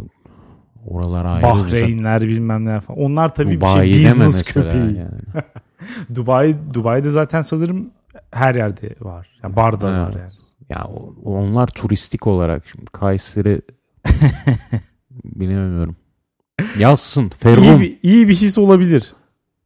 [0.87, 1.43] oralar ayrı.
[1.43, 3.01] Bahreynler bilmem ne falan.
[3.01, 4.83] Onlar tabii Dubai bir şey business köpeği.
[4.97, 5.21] yani.
[6.15, 7.91] Dubai Dubai'de zaten sanırım
[8.31, 9.29] her yerde var.
[9.43, 10.17] Yani barda Evet.
[10.17, 10.33] var yani.
[10.69, 10.87] Ya
[11.25, 13.61] onlar turistik olarak şimdi Kayseri
[15.25, 15.97] bilemiyorum.
[16.79, 17.23] Yazsın.
[17.23, 17.81] İyi Ferrum.
[17.81, 19.15] bir, iyi bir his olabilir.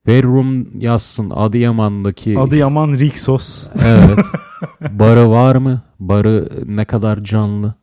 [0.07, 1.31] Ferrum yazsın.
[1.31, 2.39] Adıyaman'daki.
[2.39, 3.69] Adıyaman Rixos.
[3.85, 4.19] Evet.
[4.91, 5.83] Barı var mı?
[6.01, 7.75] Barı ne kadar canlı?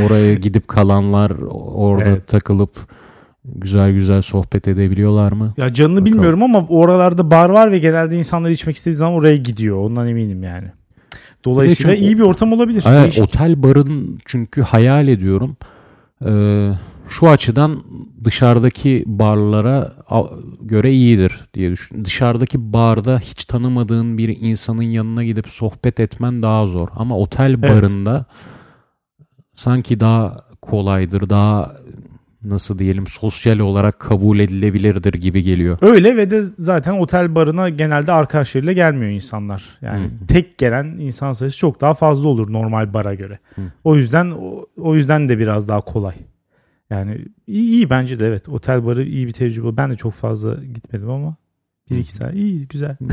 [0.00, 1.32] Oraya gidip kalanlar
[1.74, 2.26] orada Evet.
[2.26, 2.76] takılıp
[3.44, 5.54] güzel güzel sohbet edebiliyorlar mı?
[5.56, 6.06] Ya canını Bakalım.
[6.12, 9.76] bilmiyorum ama oralarda bar var ve genelde insanlar içmek istediği zaman oraya gidiyor.
[9.76, 10.66] Ondan eminim yani.
[11.44, 12.84] Dolayısıyla çok- iyi bir ortam olabilir.
[12.88, 15.56] Evet, otel barın çünkü hayal ediyorum.
[16.26, 16.70] Ee,
[17.08, 17.84] şu açıdan
[18.24, 19.92] dışarıdaki barlara
[20.60, 22.04] göre iyidir diye düşünüyorum.
[22.04, 26.88] Dışarıdaki barda hiç tanımadığın bir insanın yanına gidip sohbet etmen daha zor.
[26.96, 28.24] Ama otel barında
[29.54, 31.72] sanki daha kolaydır, daha
[32.42, 35.78] nasıl diyelim sosyal olarak kabul edilebilirdir gibi geliyor.
[35.80, 39.78] Öyle ve de zaten otel barına genelde arkadaşlarıyla gelmiyor insanlar.
[39.80, 40.26] Yani Hı.
[40.28, 43.38] tek gelen insan sayısı çok daha fazla olur normal bara göre.
[43.54, 43.62] Hı.
[43.84, 46.14] O yüzden o, o yüzden de biraz daha kolay.
[46.90, 48.48] Yani iyi, iyi bence de evet.
[48.48, 49.76] Otel barı iyi bir tecrübe.
[49.76, 51.36] Ben de çok fazla gitmedim ama
[51.90, 52.96] bir iki tane iyi güzel.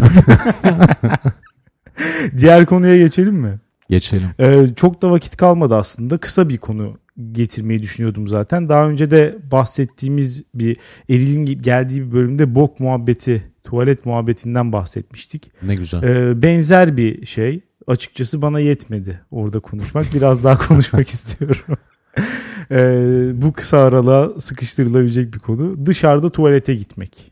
[2.38, 3.60] Diğer konuya geçelim mi?
[3.90, 4.30] Geçelim.
[4.40, 6.18] Ee, çok da vakit kalmadı aslında.
[6.18, 6.98] Kısa bir konu
[7.32, 8.70] getirmeyi düşünüyordum zaten.
[8.70, 10.78] Daha önce de bahsettiğimiz bir
[11.10, 15.52] Eril'in geldiği bir bölümde bok muhabbeti, tuvalet muhabbetinden bahsetmiştik.
[15.64, 16.04] Ne güzel.
[16.04, 17.62] Ee, benzer bir şey.
[17.88, 20.06] Açıkçası bana yetmedi orada konuşmak.
[20.14, 21.78] Biraz daha konuşmak istiyorum.
[22.72, 25.86] Ee, bu kısa aralığa sıkıştırılabilecek bir konu.
[25.86, 27.32] Dışarıda tuvalete gitmek.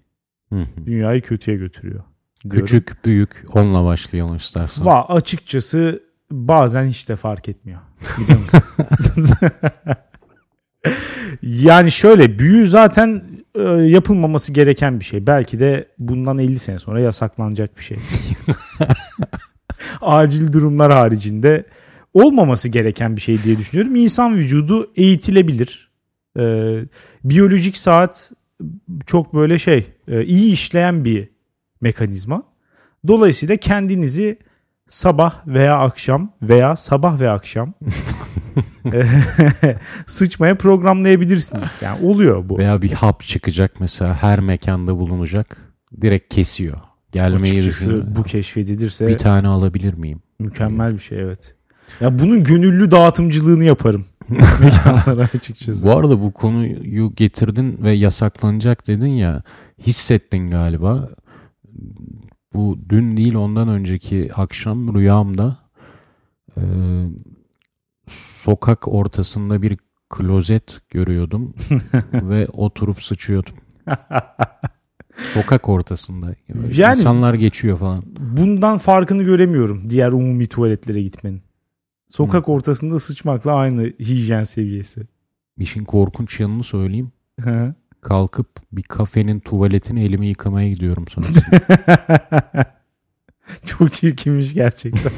[0.50, 0.86] Hı hı.
[0.86, 2.04] Dünyayı kötüye götürüyor.
[2.44, 2.60] diyorum.
[2.60, 4.86] Küçük, büyük onunla başlayalım istersen.
[4.86, 7.80] Va açıkçası bazen hiç de fark etmiyor.
[8.20, 8.62] Biliyor musun?
[11.42, 13.24] yani şöyle büyü zaten
[13.56, 15.28] e, yapılmaması gereken bir şey.
[15.28, 17.98] Belki de bundan 50 sene sonra yasaklanacak bir şey.
[20.02, 21.66] Acil durumlar haricinde
[22.14, 23.96] olmaması gereken bir şey diye düşünüyorum.
[23.96, 25.92] İnsan vücudu eğitilebilir.
[26.40, 26.44] E,
[27.24, 28.32] biyolojik saat
[29.06, 31.30] çok böyle şey e, iyi işleyen bir
[31.82, 32.44] mekanizma.
[33.08, 34.38] Dolayısıyla kendinizi
[34.90, 37.74] sabah veya akşam veya sabah ve akşam
[40.06, 41.80] sıçmaya programlayabilirsiniz.
[41.82, 42.58] Yani oluyor bu.
[42.58, 45.74] Veya bir hap çıkacak mesela her mekanda bulunacak.
[46.02, 46.78] Direkt kesiyor.
[47.12, 48.04] Gelmeyi düşünüyor.
[48.08, 50.22] bu keşfedilirse Bir tane alabilir miyim?
[50.40, 51.56] mükemmel bir şey evet.
[52.02, 54.06] Ya bunun gönüllü dağıtımcılığını yaparım
[54.64, 55.88] mekanlara açıkçası.
[55.88, 59.44] Bu arada bu konuyu getirdin ve yasaklanacak dedin ya
[59.88, 61.10] hissettin galiba.
[62.54, 65.58] Bu dün değil ondan önceki akşam rüyamda
[66.58, 66.62] e,
[68.08, 69.78] sokak ortasında bir
[70.10, 71.54] klozet görüyordum
[72.14, 73.54] ve oturup sıçıyordum.
[75.18, 76.36] Sokak ortasında.
[76.78, 78.04] Yani- İnsanlar geçiyor falan.
[78.20, 81.42] Bundan farkını göremiyorum diğer umumi tuvaletlere gitmenin.
[82.14, 85.02] Sokak ortasında sıçmakla aynı hijyen seviyesi.
[85.58, 87.12] İşin korkunç yanını söyleyeyim.
[87.40, 87.74] Hı.
[88.02, 91.26] Kalkıp bir kafenin tuvaletine elimi yıkamaya gidiyorum sonra.
[93.66, 95.12] Çok çirkinmiş gerçekten.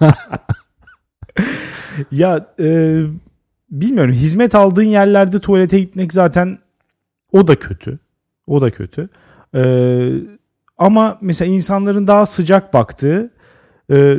[2.12, 3.00] ya e,
[3.70, 6.58] bilmiyorum hizmet aldığın yerlerde tuvalete gitmek zaten
[7.32, 7.98] o da kötü.
[8.46, 9.08] O da kötü.
[9.54, 9.62] E,
[10.78, 13.30] ama mesela insanların daha sıcak baktığı
[13.92, 14.16] e,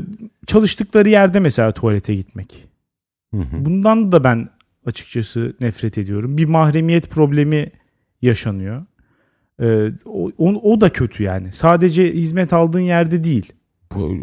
[0.48, 2.68] çalıştıkları yerde mesela tuvalete gitmek.
[3.34, 3.66] Hı hı.
[3.66, 4.50] Bundan da ben
[4.86, 6.38] açıkçası nefret ediyorum.
[6.38, 7.72] Bir mahremiyet problemi
[8.22, 8.86] yaşanıyor.
[9.62, 11.52] Ee, o, o, da kötü yani.
[11.52, 13.54] Sadece hizmet aldığın yerde değil.
[13.96, 14.18] Bu-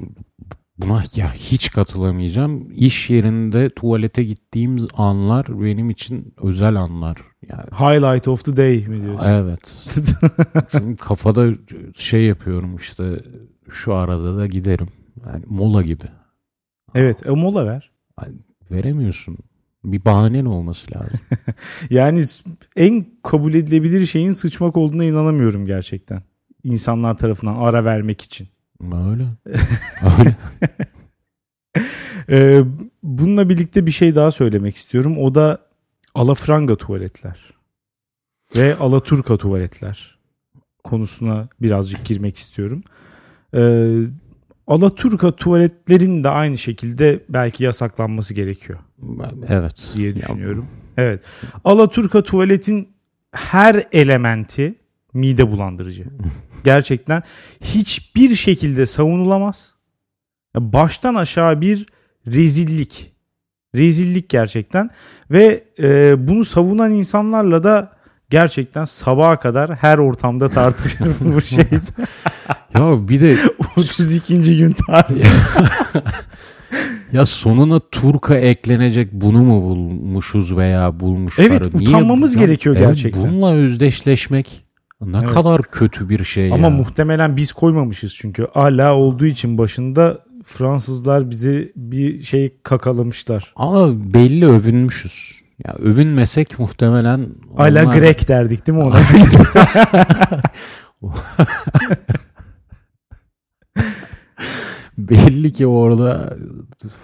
[0.79, 2.69] buna ya hiç katılamayacağım.
[2.77, 7.17] İş yerinde tuvalete gittiğim anlar benim için özel anlar.
[7.49, 9.29] Yani Highlight of the day mi diyorsun?
[9.29, 9.79] evet.
[10.73, 11.49] Şimdi kafada
[11.97, 13.05] şey yapıyorum işte
[13.71, 14.89] şu arada da giderim.
[15.27, 16.05] Yani mola gibi.
[16.95, 17.91] evet, e, mola ver.
[18.71, 19.39] Veremiyorsun.
[19.85, 21.21] Bir bahanen olması lazım.
[21.91, 22.25] Yani
[22.77, 26.23] en kabul edilebilir şeyin sıçmak olduğuna inanamıyorum gerçekten.
[26.65, 28.49] İnsanlar tarafından ara vermek için.
[28.81, 29.25] Öyle.
[30.19, 30.37] Öyle.
[32.31, 32.63] Ee,
[33.03, 35.19] bununla birlikte bir şey daha söylemek istiyorum.
[35.19, 35.59] O da
[36.15, 37.55] alafranga tuvaletler
[38.57, 40.19] ve alaturka tuvaletler
[40.85, 42.83] konusuna birazcık girmek istiyorum.
[43.55, 44.03] Ee,
[44.69, 48.79] alaturka tuvaletlerin de aynı şekilde belki yasaklanması gerekiyor
[49.49, 49.91] Evet.
[49.97, 50.67] diye Ya, düşünüyorum.
[50.97, 51.23] Evet.
[51.65, 52.89] Alaturka tuvaletin
[53.33, 54.75] her elementi
[55.15, 56.05] mide bulandırıcı.
[56.65, 57.23] Gerçekten
[57.61, 59.75] hiçbir şekilde savunulamaz.
[60.55, 61.87] Ya Baştan aşağı bir
[62.27, 63.13] rezillik.
[63.75, 64.91] Rezillik gerçekten
[65.31, 67.93] ve e, bunu savunan insanlarla da
[68.31, 71.65] gerçekten sabaha kadar her ortamda tartışılır bu şey.
[72.75, 73.37] Ya bir de
[73.77, 74.57] 32.
[74.59, 75.27] gün tarzı.
[77.13, 81.45] ya sonuna Turka eklenecek bunu mu bulmuşuz veya bulmuşlar?
[81.45, 83.23] Evet, utanmamız bu- gerekiyor Evet, gerçekten.
[83.23, 84.65] Bununla özdeşleşmek
[85.01, 85.29] ne Evet.
[85.31, 86.71] kadar kötü bir şey Ama ya.
[86.71, 88.47] muhtemelen biz koymamışız çünkü.
[88.55, 93.53] Ala olduğu için başında Fransızlar bizi bir şey kakalamışlar.
[93.57, 95.39] Ama belli övünmüşüz.
[95.67, 99.01] Ya övünmesek muhtemelen Ala onlar- Grek derdik değil mi ona?
[104.99, 106.37] Belli ki orada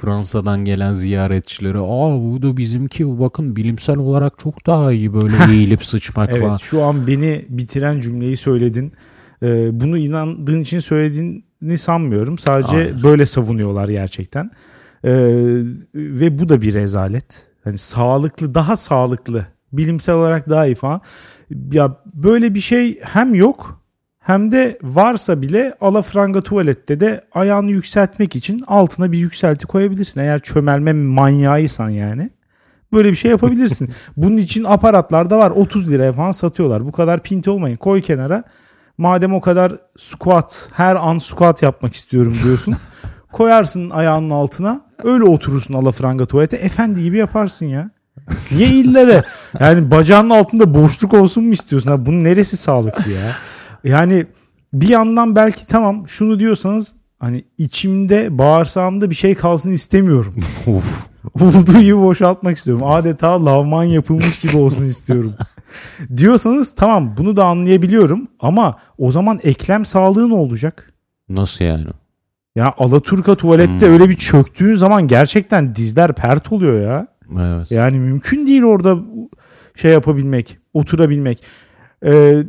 [0.01, 5.85] Fransa'dan gelen ziyaretçileri aa bu da bizimki bakın bilimsel olarak çok daha iyi böyle eğilip
[5.85, 6.43] sıçmak falan.
[6.43, 8.93] evet şu an beni bitiren cümleyi söyledin.
[9.43, 12.39] Ee, bunu inandığın için söylediğini sanmıyorum.
[12.39, 13.03] Sadece Hayır.
[13.03, 14.51] böyle savunuyorlar gerçekten.
[15.05, 15.13] Ee,
[15.95, 17.47] ve bu da bir rezalet.
[17.65, 21.01] Hani sağlıklı, daha sağlıklı, bilimsel olarak daha iyi falan.
[21.73, 23.84] Ya böyle bir şey hem yok
[24.25, 30.21] hem de varsa bile alafranga tuvalette de ayağını yükseltmek için altına bir yükselti koyabilirsin.
[30.21, 32.31] Eğer çömelme manyağıysan yani.
[32.93, 33.91] Böyle bir şey yapabilirsin.
[34.17, 35.51] Bunun için aparatlar da var.
[35.51, 36.87] 30 liraya falan satıyorlar.
[36.87, 37.77] Bu kadar pinti olmayın.
[37.77, 38.45] Koy kenara.
[38.99, 42.77] Madem o kadar squat, her an squat yapmak istiyorum diyorsun.
[43.33, 44.81] Koyarsın ayağının altına.
[45.03, 46.57] Öyle oturursun alafranga tuvalete.
[46.57, 47.91] Efendi gibi yaparsın ya.
[48.53, 49.23] Niye ille de
[49.61, 51.91] yani bacağının altında boşluk olsun mu istiyorsun?
[51.91, 53.37] Ha, bunun neresi sağlıklı ya?
[53.85, 54.27] Yani
[54.73, 60.35] bir yandan belki tamam şunu diyorsanız hani içimde bağırsağımda bir şey kalsın istemiyorum.
[61.41, 62.87] Olduğu gibi boşaltmak istiyorum.
[62.87, 65.35] Adeta lavman yapılmış gibi olsun istiyorum.
[66.17, 70.93] Diyorsanız tamam bunu da anlayabiliyorum ama o zaman eklem sağlığı ne olacak?
[71.29, 71.87] Nasıl yani?
[72.57, 73.93] Ya Alaturka tuvalette Hmm.
[73.93, 77.07] öyle bir çöktüğün zaman gerçekten dizler pert oluyor ya.
[77.41, 77.71] Evet.
[77.71, 78.99] Yani mümkün değil orada
[79.77, 81.43] şey yapabilmek, oturabilmek.
[82.07, 82.43] Ee,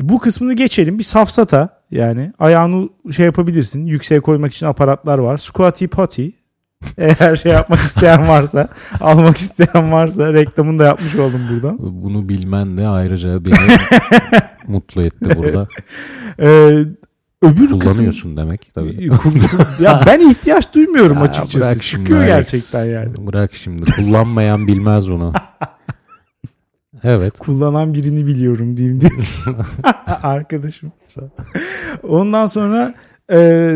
[0.00, 0.98] bu kısmını geçelim.
[0.98, 3.86] Bir safsata yani ayağını şey yapabilirsin.
[3.86, 5.36] Yükseğe koymak için aparatlar var.
[5.38, 6.28] Squatty potty.
[6.98, 8.68] Eğer şey yapmak isteyen varsa,
[9.00, 11.76] almak isteyen varsa reklamını da yapmış oldum buradan.
[11.80, 13.56] Bunu bilmen de ayrıca beni
[14.66, 15.68] mutlu etti burada.
[16.40, 16.46] Ee,
[17.42, 19.10] öbür kısım Kullanıyorsun demek tabii.
[19.80, 21.60] ya ben ihtiyaç duymuyorum Ya açıkçası.
[21.60, 22.28] bırak Çıkıyor Alex.
[22.28, 23.26] gerçekten yani.
[23.26, 23.92] Bırak şimdi.
[23.92, 25.32] Kullanmayan bilmez onu.
[27.06, 27.38] Evet.
[27.38, 29.10] kullanan birini biliyorum diyeyim diye.
[30.22, 30.92] Arkadaşım.
[32.02, 32.94] Ondan sonra
[33.32, 33.72] e,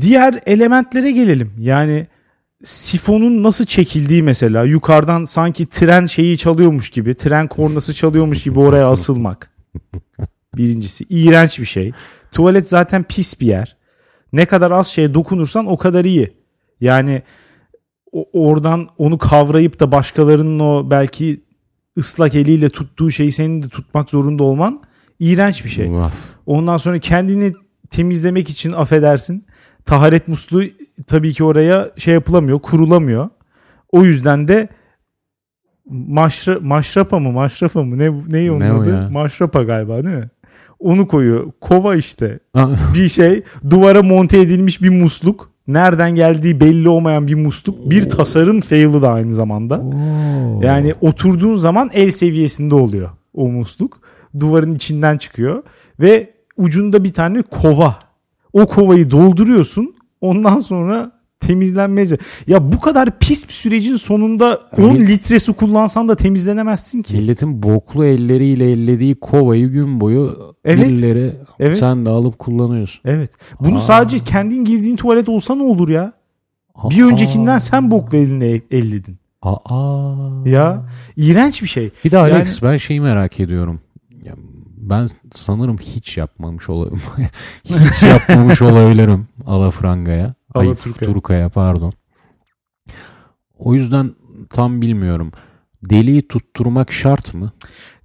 [0.00, 1.52] diğer elementlere gelelim.
[1.58, 2.06] Yani
[2.64, 8.88] sifonun nasıl çekildiği mesela yukarıdan sanki tren şeyi çalıyormuş gibi, tren kornası çalıyormuş gibi oraya
[8.88, 9.50] asılmak.
[10.56, 11.92] Birincisi iğrenç bir şey.
[12.32, 13.76] Tuvalet zaten pis bir yer.
[14.32, 16.36] Ne kadar az şeye dokunursan o kadar iyi.
[16.80, 17.22] Yani
[18.32, 21.43] oradan onu kavrayıp da başkalarının o belki
[21.98, 24.82] ıslak eliyle tuttuğu şeyi senin de tutmak zorunda olman
[25.20, 25.92] iğrenç bir şey.
[25.92, 26.12] Vah.
[26.46, 27.52] Ondan sonra kendini
[27.90, 29.46] temizlemek için affedersin.
[29.84, 30.62] Taharet musluğu
[31.06, 33.28] tabii ki oraya şey yapılamıyor, kurulamıyor.
[33.92, 34.68] O yüzden de
[35.90, 39.10] maşra, maşrapa mı maşrafa mı ne neyi onun Ne adı?
[39.10, 40.30] Maşrapa galiba değil mi?
[40.78, 41.52] Onu koyuyor.
[41.60, 42.38] Kova işte.
[42.94, 45.53] Bir şey duvara monte edilmiş bir musluk.
[45.68, 47.90] Nereden geldiği belli olmayan bir musluk.
[47.90, 49.78] Bir tasarım fail'ı da aynı zamanda.
[49.80, 50.62] Oo.
[50.62, 54.00] Yani oturduğun zaman el seviyesinde oluyor o musluk.
[54.40, 55.62] Duvarın içinden çıkıyor
[56.00, 57.96] ve ucunda bir tane kova.
[58.52, 59.94] O kovayı dolduruyorsun.
[60.20, 61.12] Ondan sonra
[61.46, 62.06] temizlenmeye.
[62.46, 67.16] Ya bu kadar pis bir sürecin sonunda 10 Mil- litre su kullansan da temizlenemezsin ki.
[67.16, 70.88] Milletin boklu elleriyle ellediği kovayı gün boyu Evet.
[70.88, 71.78] birileri Evet.
[71.78, 73.00] sen de alıp kullanıyorsun.
[73.04, 73.30] Evet.
[73.60, 73.78] Bunu Aa.
[73.78, 76.12] sadece kendin girdiğin tuvalet olsa ne olur ya?
[76.90, 77.06] Bir Aa.
[77.06, 79.18] öncekinden sen bokla eline elledin.
[79.42, 80.14] Aa.
[80.46, 80.86] Ya
[81.16, 81.90] iğrenç bir şey.
[82.04, 83.80] Bir de Alex ben şeyi merak ediyorum.
[84.24, 84.32] Ya
[84.76, 87.00] ben sanırım hiç yapmamış olayım.
[87.64, 90.34] hiç yapmamış olabilirim alafrangaya.
[90.54, 91.12] Ay Alaturka'ya.
[91.12, 91.92] Turka'ya pardon.
[93.58, 94.14] O yüzden
[94.50, 95.32] tam bilmiyorum.
[95.90, 97.52] Deliği tutturmak şart mı?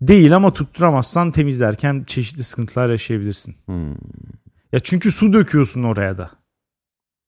[0.01, 3.55] Değil ama tutturamazsan temizlerken çeşitli sıkıntılar yaşayabilirsin.
[3.65, 3.91] Hmm.
[4.71, 6.31] Ya çünkü su döküyorsun oraya da.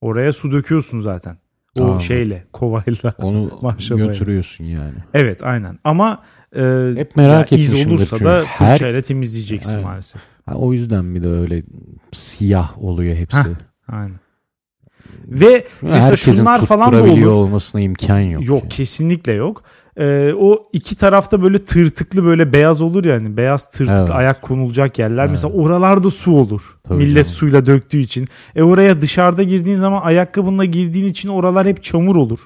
[0.01, 1.37] Oraya su döküyorsun zaten.
[1.75, 1.99] O Tamam.
[2.01, 3.13] şeyle, kovayla.
[3.17, 3.51] Onu
[3.97, 4.95] götürüyorsun yani.
[5.13, 5.79] Evet, aynen.
[5.83, 6.23] Ama
[6.55, 8.25] e, Hep merak iz olursa çünkü.
[8.25, 9.85] da Her- fırçayla temizleyeceksin Evet.
[9.85, 10.21] maalesef.
[10.45, 11.63] Ha, o yüzden bir de öyle
[12.13, 13.37] siyah oluyor hepsi.
[13.37, 13.55] Heh,
[13.87, 14.19] Aynen.
[15.27, 17.25] Ve mesela şunlar falan da olur.
[17.25, 18.45] olmasına imkan yok.
[18.45, 18.69] Yok yani.
[18.69, 19.63] kesinlikle yok.
[19.97, 24.11] e, o iki tarafta böyle tırtıklı böyle beyaz olur yani beyaz tırtık Evet.
[24.11, 25.21] ayak konulacak yerler.
[25.23, 25.29] Evet.
[25.31, 26.77] Mesela oralarda su olur.
[26.83, 27.35] Tabii Millet canım.
[27.37, 28.27] suyla döktüğü için.
[28.55, 32.39] E oraya dışarıda girdiğin zaman ayakkabınla girdiğin için oralar hep çamur olur.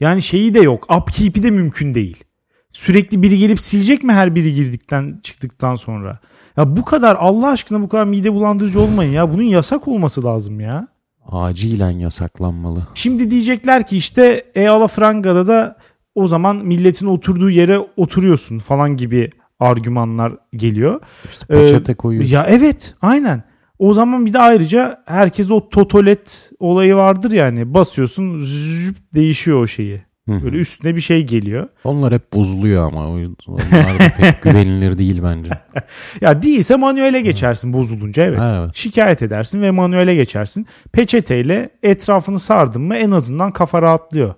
[0.00, 0.86] Yani şeyi de yok.
[0.96, 2.24] Upkeep'i de mümkün değil.
[2.72, 6.18] Sürekli biri gelip silecek mi her biri girdikten çıktıktan sonra?
[6.56, 9.32] Ya bu kadar Allah aşkına bu kadar mide bulandırıcı olmayın ya.
[9.32, 10.88] Bunun yasak olması lazım ya.
[11.32, 12.86] Acilen yasaklanmalı.
[12.94, 15.76] Şimdi diyecekler ki işte e alafrangada da
[16.14, 21.00] o zaman milletin oturduğu yere oturuyorsun falan gibi argümanlar geliyor.
[21.32, 22.32] İşte peçete koyuyorsun.
[22.34, 23.44] Ya evet aynen.
[23.78, 27.74] O zaman bir de ayrıca herkes o totolet olayı vardır yani.
[27.74, 30.02] Basıyorsun züp değişiyor o şeyi.
[30.28, 31.68] Böyle üstüne bir şey geliyor.
[31.84, 33.06] Onlar hep bozuluyor ama.
[33.08, 35.50] Onlar da pek güvenilir değil bence.
[36.20, 38.42] Ya değilse manuele geçersin bozulunca evet.
[38.48, 38.70] Evet.
[38.74, 40.66] Şikayet edersin ve manuele geçersin.
[40.92, 44.34] Peçeteyle etrafını sardın mı en azından kafa rahatlıyor.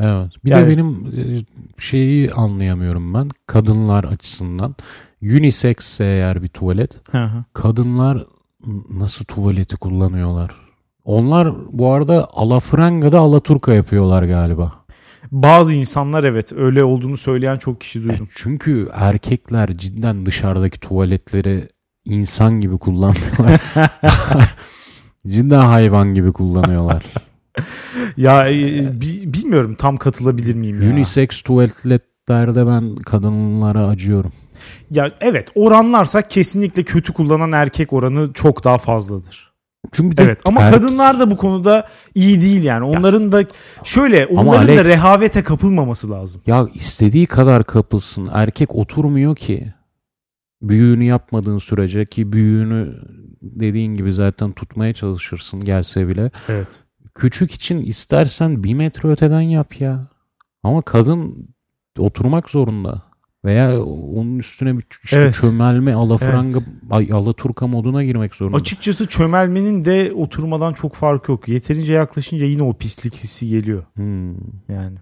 [0.00, 0.32] Evet.
[0.44, 1.22] Bir Yani- de benim e,
[1.78, 3.28] şeyi anlayamıyorum ben.
[3.46, 4.74] Kadınlar açısından.
[5.22, 7.00] Unisex eğer bir tuvalet.
[7.12, 7.44] Hı hı.
[7.52, 8.24] Kadınlar
[8.90, 10.50] nasıl tuvaleti kullanıyorlar?
[11.04, 14.72] Onlar bu arada alafrangada alaturka yapıyorlar galiba.
[15.30, 18.28] Bazı insanlar evet öyle olduğunu söyleyen çok kişi E, duydum.
[18.34, 21.68] çünkü erkekler cidden dışarıdaki tuvaletleri
[22.04, 23.60] insan gibi kullanmıyorlar.
[25.28, 27.04] cidden hayvan gibi kullanıyorlar.
[28.16, 28.54] Ya e,
[29.00, 30.90] bi- bilmiyorum tam katılabilir miyim ya.
[30.90, 34.32] Unisex tuvaletlerde ben kadınlara acıyorum.
[34.90, 39.51] Ya evet oranlarsak kesinlikle kötü kullanan erkek oranı çok daha fazladır.
[39.92, 42.84] Çünkü de Evet ama erk- kadınlar da bu konuda iyi değil yani.
[42.84, 43.44] Onların da
[43.84, 46.42] şöyle onların da Alex- rehavete kapılmaması lazım.
[46.46, 48.30] Ya istediği kadar kapılsın.
[48.32, 49.72] Erkek oturmuyor ki.
[50.62, 52.94] Büyüğünü yapmadığın sürece ki büyüğünü
[53.42, 56.30] dediğin gibi zaten tutmaya çalışırsın gelse bile.
[56.48, 56.80] Evet.
[57.14, 60.06] Küçük için istersen bir metre öteden yap ya.
[60.62, 61.48] Ama kadın
[61.98, 63.02] oturmak zorunda.
[63.44, 65.34] Veya onun üstüne bir işte Evet.
[65.34, 66.58] çömelme alafranga
[66.90, 68.56] ay alaturka moduna girmek zorunda.
[68.56, 71.48] Açıkçası çömelmenin de oturmadan çok farkı yok.
[71.48, 74.34] Yeterince yaklaşınca yine o pislik hissi geliyor Hmm.
[74.68, 74.98] yani.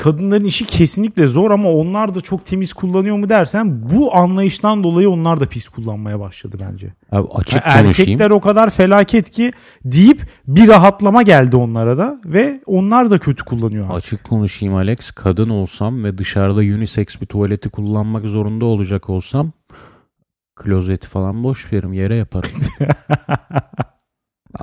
[0.00, 5.10] Kadınların işi kesinlikle zor ama onlar da çok temiz kullanıyor mu dersen bu anlayıştan dolayı
[5.10, 6.92] onlar da pis kullanmaya başladı bence.
[7.12, 8.10] Abi açık Yani konuşayım.
[8.10, 9.52] erkekler o kadar felaket ki
[9.84, 13.84] deyip bir rahatlama geldi onlara da ve onlar da kötü kullanıyor.
[13.84, 13.96] artık.
[13.96, 15.10] Açık konuşayım Alex.
[15.10, 19.52] Kadın olsam ve dışarıda unisex bir tuvaleti kullanmak zorunda olacak olsam
[20.56, 22.50] klozeti falan boş veririm yere yaparım.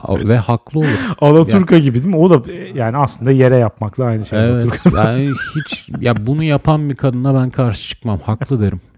[0.10, 1.00] ve haklı olur.
[1.22, 2.18] Alaturka gibi değil mi?
[2.18, 4.46] O da yani aslında yere yapmakla aynı şey.
[4.46, 4.56] Evet.
[4.56, 5.04] Alaturka.
[5.04, 8.20] Yani hiç ya bunu yapan bir kadına ben karşı çıkmam.
[8.20, 8.82] Haklı derim.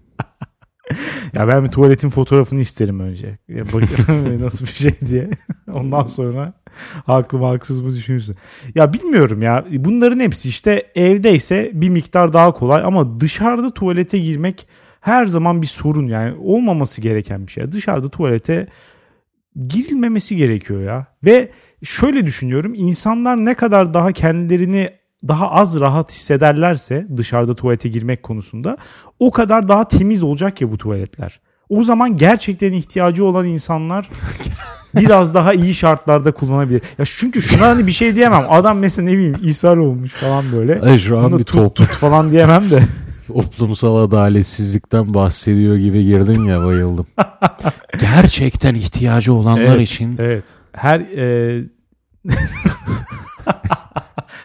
[1.32, 3.38] Ya ben bir tuvaletin fotoğrafını isterim önce.
[3.48, 5.30] Ya bakayım nasıl bir şey diye.
[5.72, 6.52] Ondan sonra
[7.06, 8.36] haklı mı haksız mı düşünürsün.
[8.74, 9.64] Ya bilmiyorum ya.
[9.70, 14.66] Bunların hepsi işte evdeyse bir miktar daha kolay ama dışarıda tuvalete girmek
[15.00, 17.72] her zaman bir sorun yani olmaması gereken bir şey.
[17.72, 18.66] Dışarıda tuvalete
[19.68, 21.06] girilmemesi gerekiyor ya.
[21.24, 21.50] Ve
[21.84, 24.90] şöyle düşünüyorum insanlar ne kadar daha kendilerini
[25.28, 28.76] daha az rahat hissederlerse dışarıda tuvalete girmek konusunda
[29.18, 31.40] o kadar daha temiz olacak ya bu tuvaletler.
[31.68, 34.10] O zaman gerçekten ihtiyacı olan insanlar
[34.94, 36.82] biraz daha iyi şartlarda kullanabilir.
[36.98, 38.44] Ya çünkü şuna hani bir şey diyemem.
[38.48, 40.80] Adam mesela ne bileyim ishal olmuş falan böyle.
[40.80, 42.82] Ay, şu an Onu bir tut top, tut falan diyemem de.
[43.32, 47.06] toplumsal adaletsizlikten bahsediyor gibi girdin ya bayıldım.
[48.00, 50.44] Gerçekten ihtiyacı olanlar Evet, için Evet.
[50.72, 51.64] Her e...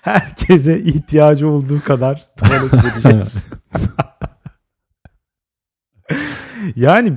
[0.01, 3.45] herkese ihtiyacı olduğu kadar tuvalet vereceğiz.
[6.75, 7.13] yani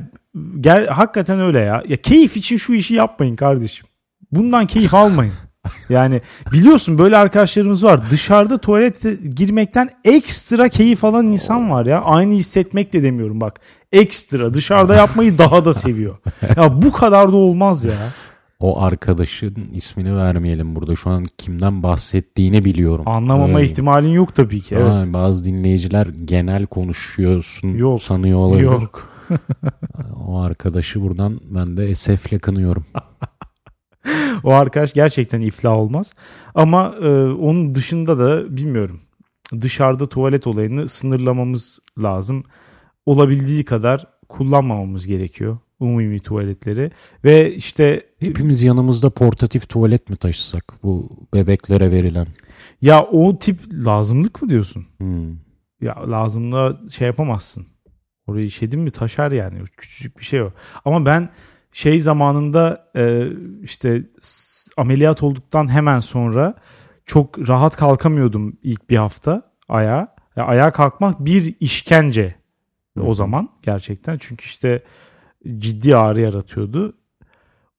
[0.60, 1.82] gel hakikaten öyle ya.
[1.88, 3.86] Ya keyif için şu işi yapmayın kardeşim.
[4.32, 5.34] Bundan keyif almayın.
[5.88, 6.20] Yani
[6.52, 8.10] biliyorsun böyle arkadaşlarımız var.
[8.10, 12.00] Dışarıda tuvalete girmekten ekstra keyif alan insan var ya.
[12.00, 13.60] Aynı hissetmek de demiyorum bak.
[13.92, 16.16] Ekstra dışarıda yapmayı daha da seviyor.
[16.56, 17.94] Ya bu kadar da olmaz ya.
[18.60, 20.96] o arkadaşın ismini vermeyelim burada.
[20.96, 23.08] Şu an kimden bahsettiğini biliyorum.
[23.08, 23.66] Anlamama Öyle.
[23.70, 24.74] ihtimalin yok tabii ki.
[24.74, 24.90] Evet.
[24.90, 28.02] Ha, bazı dinleyiciler genel konuşuyorsun Yok.
[28.02, 28.62] sanıyor olabilir.
[28.62, 29.08] Yok.
[30.28, 32.84] O arkadaşı buradan ben de esefle kınıyorum.
[34.44, 36.12] O arkadaş gerçekten iflah olmaz.
[36.54, 39.00] Ama e, onun dışında da bilmiyorum.
[39.60, 42.44] Dışarıda tuvalet olayını sınırlamamız lazım.
[43.06, 46.90] Olabildiği kadar kullanmamamız gerekiyor umumi tuvaletleri.
[47.24, 52.26] Ve işte Hepimiz yanımızda portatif tuvalet mi taşısak bu bebeklere verilen?
[52.82, 54.86] ya o tip lazımlık mı diyorsun?
[54.98, 55.30] Hmm.
[55.82, 57.66] Ya lazımla şey yapamazsın.
[58.26, 59.58] Orayı işedin mi taşar yani.
[59.76, 60.52] Küçücük bir şey o.
[60.84, 61.30] Ama ben
[61.72, 63.28] şey zamanında e,
[63.62, 64.02] işte
[64.76, 66.54] ameliyat olduktan hemen sonra
[67.06, 70.18] çok rahat kalkamıyordum ilk bir hafta ayağa.
[70.36, 72.34] Ya ayağa kalkmak bir işkence
[72.98, 73.02] hı.
[73.04, 74.18] o zaman gerçekten.
[74.18, 74.82] Çünkü işte
[75.58, 76.94] ciddi ağrı yaratıyordu.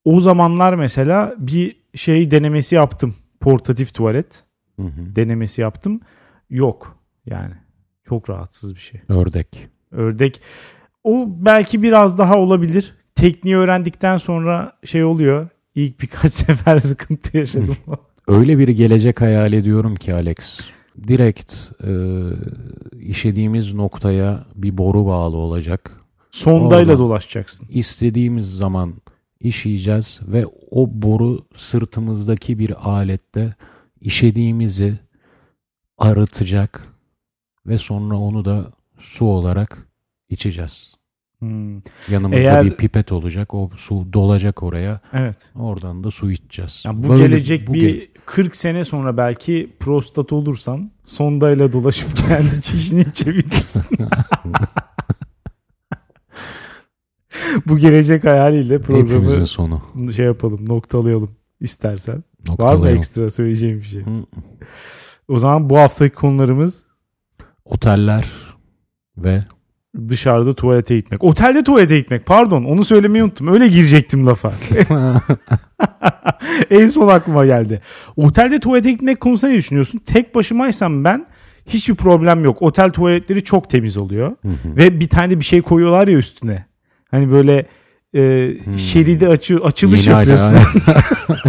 [0.06, 3.16] O zamanlar mesela bir şey denemesi yaptım.
[3.40, 4.44] Portatif tuvalet
[4.76, 5.16] Hı hı.
[5.16, 6.02] denemesi yaptım.
[6.50, 7.54] Yok yani.
[8.04, 9.02] Çok rahatsız bir şey.
[9.10, 9.68] Ördek.
[9.92, 10.42] Ördek
[11.04, 12.96] o belki biraz daha olabilir.
[13.20, 15.49] Tekniği öğrendikten sonra şey oluyor.
[15.76, 17.78] İlk birkaç sefer sıkıntı yaşadım.
[18.28, 20.59] Öyle bir gelecek hayal ediyorum ki Alex.
[21.07, 21.91] Direkt e,
[22.99, 26.01] işediğimiz noktaya bir boru bağlı olacak.
[26.32, 26.99] Sondayla Oradan.
[26.99, 27.67] dolaşacaksın.
[27.70, 28.93] İstediğimiz zaman
[29.39, 33.55] işeyeceğiz ve o boru sırtımızdaki bir alette
[34.01, 34.99] işediğimizi
[35.97, 36.88] arıtacak
[37.67, 38.65] ve sonra onu da
[38.99, 39.88] su olarak
[40.30, 40.99] içeceğiz.
[41.40, 41.78] Hmm,
[42.10, 43.54] Yanımızda Eğer- bir pipet olacak.
[43.54, 45.00] O su dolacak oraya.
[45.14, 45.50] Evet.
[45.56, 46.84] Oradan da su içeceğiz.
[46.86, 52.18] Yani bu Böyle- gelecek bu bir ge- 40 sene sonra belki prostat olursan sondayla dolaşıp
[52.28, 53.98] kendi çişini içebilirsin.
[57.68, 59.82] bu gelecek hayaliyle programı hepimizin sonu.
[60.16, 62.14] şey yapalım, noktalayalım istersen.
[62.16, 62.98] Var mı Noktalayalım.
[62.98, 64.02] ekstra söyleyeceğim bir şey?
[64.06, 64.26] Hı.
[65.28, 66.86] O zaman bu haftaki konularımız
[67.66, 68.28] Oteller
[69.18, 69.44] ve
[70.10, 71.24] dışarıda tuvalete gitmek.
[71.24, 72.26] Otelde tuvalete gitmek.
[72.26, 73.48] Pardon onu söylemeyi unuttum.
[73.54, 74.52] Öyle girecektim lafa.
[76.70, 77.82] en son aklıma geldi.
[78.18, 80.00] Otelde tuvalete gitmek konusunda ne düşünüyorsun?
[80.06, 81.26] Tek başımaysam ben
[81.66, 82.62] hiçbir problem yok.
[82.62, 84.28] Otel tuvaletleri çok temiz oluyor.
[84.42, 84.76] Hı hı.
[84.76, 86.66] Ve bir tane bir şey koyuyorlar ya üstüne.
[87.12, 87.66] Hani böyle
[88.16, 88.78] e, Hmm.
[88.78, 90.58] şeridi açı, açılış Yeni yapıyorsun.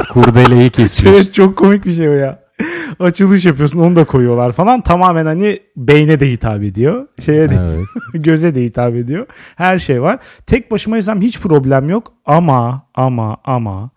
[0.12, 1.20] Kurdeleyi kesiyorsun.
[1.22, 2.39] evet çok komik bir şey o ya.
[3.00, 4.80] Açılış yapıyorsun onu da koyuyorlar falan.
[4.80, 7.06] Tamamen hani beyne de hitap ediyor.
[7.24, 7.84] Şeye de Evet.
[8.24, 9.26] göze de hitap ediyor.
[9.56, 10.18] Her şey var.
[10.46, 13.90] Tek başımaysam hiç problem yok ama ama ama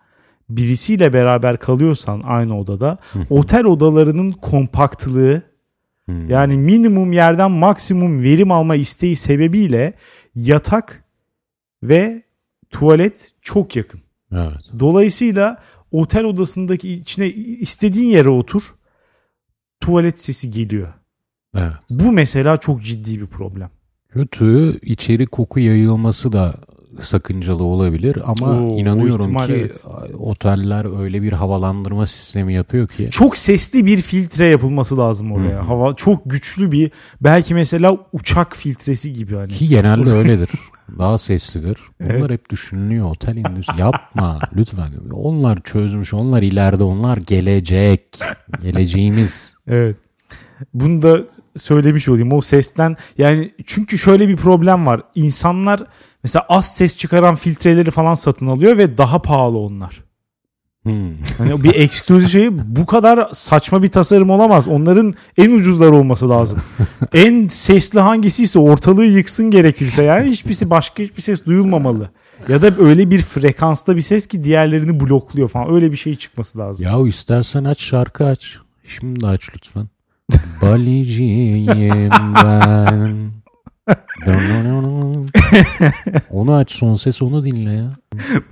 [0.50, 2.98] birisiyle beraber kalıyorsan aynı odada
[3.30, 5.42] otel odalarının kompaktlığı
[6.06, 6.30] Hmm.
[6.30, 9.94] yani minimum yerden maksimum verim alma isteği sebebiyle
[10.34, 11.04] yatak
[11.82, 12.22] ve
[12.70, 14.00] tuvalet çok yakın.
[14.32, 14.52] Evet.
[14.78, 15.56] Dolayısıyla
[16.00, 18.74] otel odasındaki içine istediğin yere otur.
[19.80, 20.92] Tuvalet sesi geliyor.
[21.56, 21.72] Evet.
[21.90, 23.70] Bu mesela çok ciddi bir problem.
[24.08, 26.54] Kötü içeri koku yayılması da
[27.00, 29.84] sakıncalı olabilir ama Oo, inanıyorum ihtimal ki evet.
[30.18, 35.56] oteller öyle bir havalandırma sistemi yapıyor ki Çok sesli bir filtre yapılması lazım oraya.
[35.56, 35.64] Hı hı.
[35.64, 36.90] Hava çok güçlü bir
[37.20, 39.48] belki mesela uçak filtresi gibi hani.
[39.48, 40.48] ki genelde öyledir.
[40.98, 41.78] Daha seslidir.
[42.00, 42.30] Bunlar Evet.
[42.30, 43.10] hep düşünülüyor.
[43.10, 44.92] Otel endüstrisi yapma lütfen.
[45.12, 46.14] Onlar çözmüş.
[46.14, 46.84] Onlar ileride.
[46.84, 48.18] Onlar gelecek.
[48.62, 49.54] Geleceğimiz.
[49.66, 49.96] Evet.
[50.74, 51.18] Bunu da
[51.56, 52.32] söylemiş olayım.
[52.32, 55.02] O sesten yani çünkü şöyle bir problem var.
[55.14, 55.82] İnsanlar
[56.22, 60.04] mesela az ses çıkaran filtreleri falan satın alıyor ve daha pahalı onlar.
[60.84, 61.12] Hmm.
[61.38, 64.68] Hani bir ekskluzif şey bu kadar saçma bir tasarım olamaz.
[64.68, 66.58] Onların en ucuzları olması lazım.
[67.12, 72.10] en sesli hangisiyse ortalığı yıksın gerekirse yani hiçbirisi başka hiçbir ses duyulmamalı.
[72.48, 75.74] Ya da öyle bir frekansta bir ses ki diğerlerini blokluyor falan.
[75.74, 76.86] Öyle bir şey çıkması lazım.
[76.86, 78.58] Ya istersen aç şarkı aç.
[78.86, 79.88] Şimdi aç lütfen.
[80.62, 83.43] Baliciyim ben.
[86.30, 87.92] onu aç son ses onu dinle ya.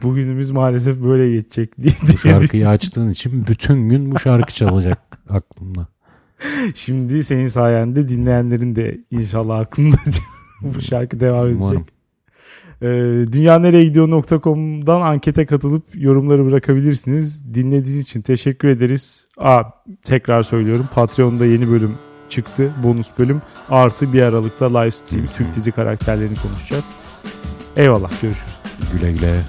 [0.02, 1.92] Bugünümüz maalesef böyle geçecek diye.
[2.02, 4.98] Bu şarkıyı açtığın için bütün gün bu şarkı çalacak
[5.28, 5.86] aklımda.
[6.74, 9.96] Şimdi senin sayende dinleyenlerin de inşallah aklında
[10.62, 11.62] bu şarkı devam edecek.
[11.62, 11.86] Umarım.
[12.82, 17.54] Ee, dünyanereyegidiyor.com'dan ankete katılıp yorumları bırakabilirsiniz.
[17.54, 19.28] Dinlediğiniz için teşekkür ederiz.
[19.38, 19.62] Aa,
[20.02, 21.98] tekrar söylüyorum Patreon'da yeni bölüm
[22.32, 22.72] çıktı.
[22.82, 23.42] Bonus bölüm.
[23.70, 25.26] Artı bir Aralık'ta live stream.
[25.26, 26.84] Türk dizi karakterlerini konuşacağız.
[27.76, 28.54] Eyvallah görüşürüz.
[28.92, 29.42] Güle güle.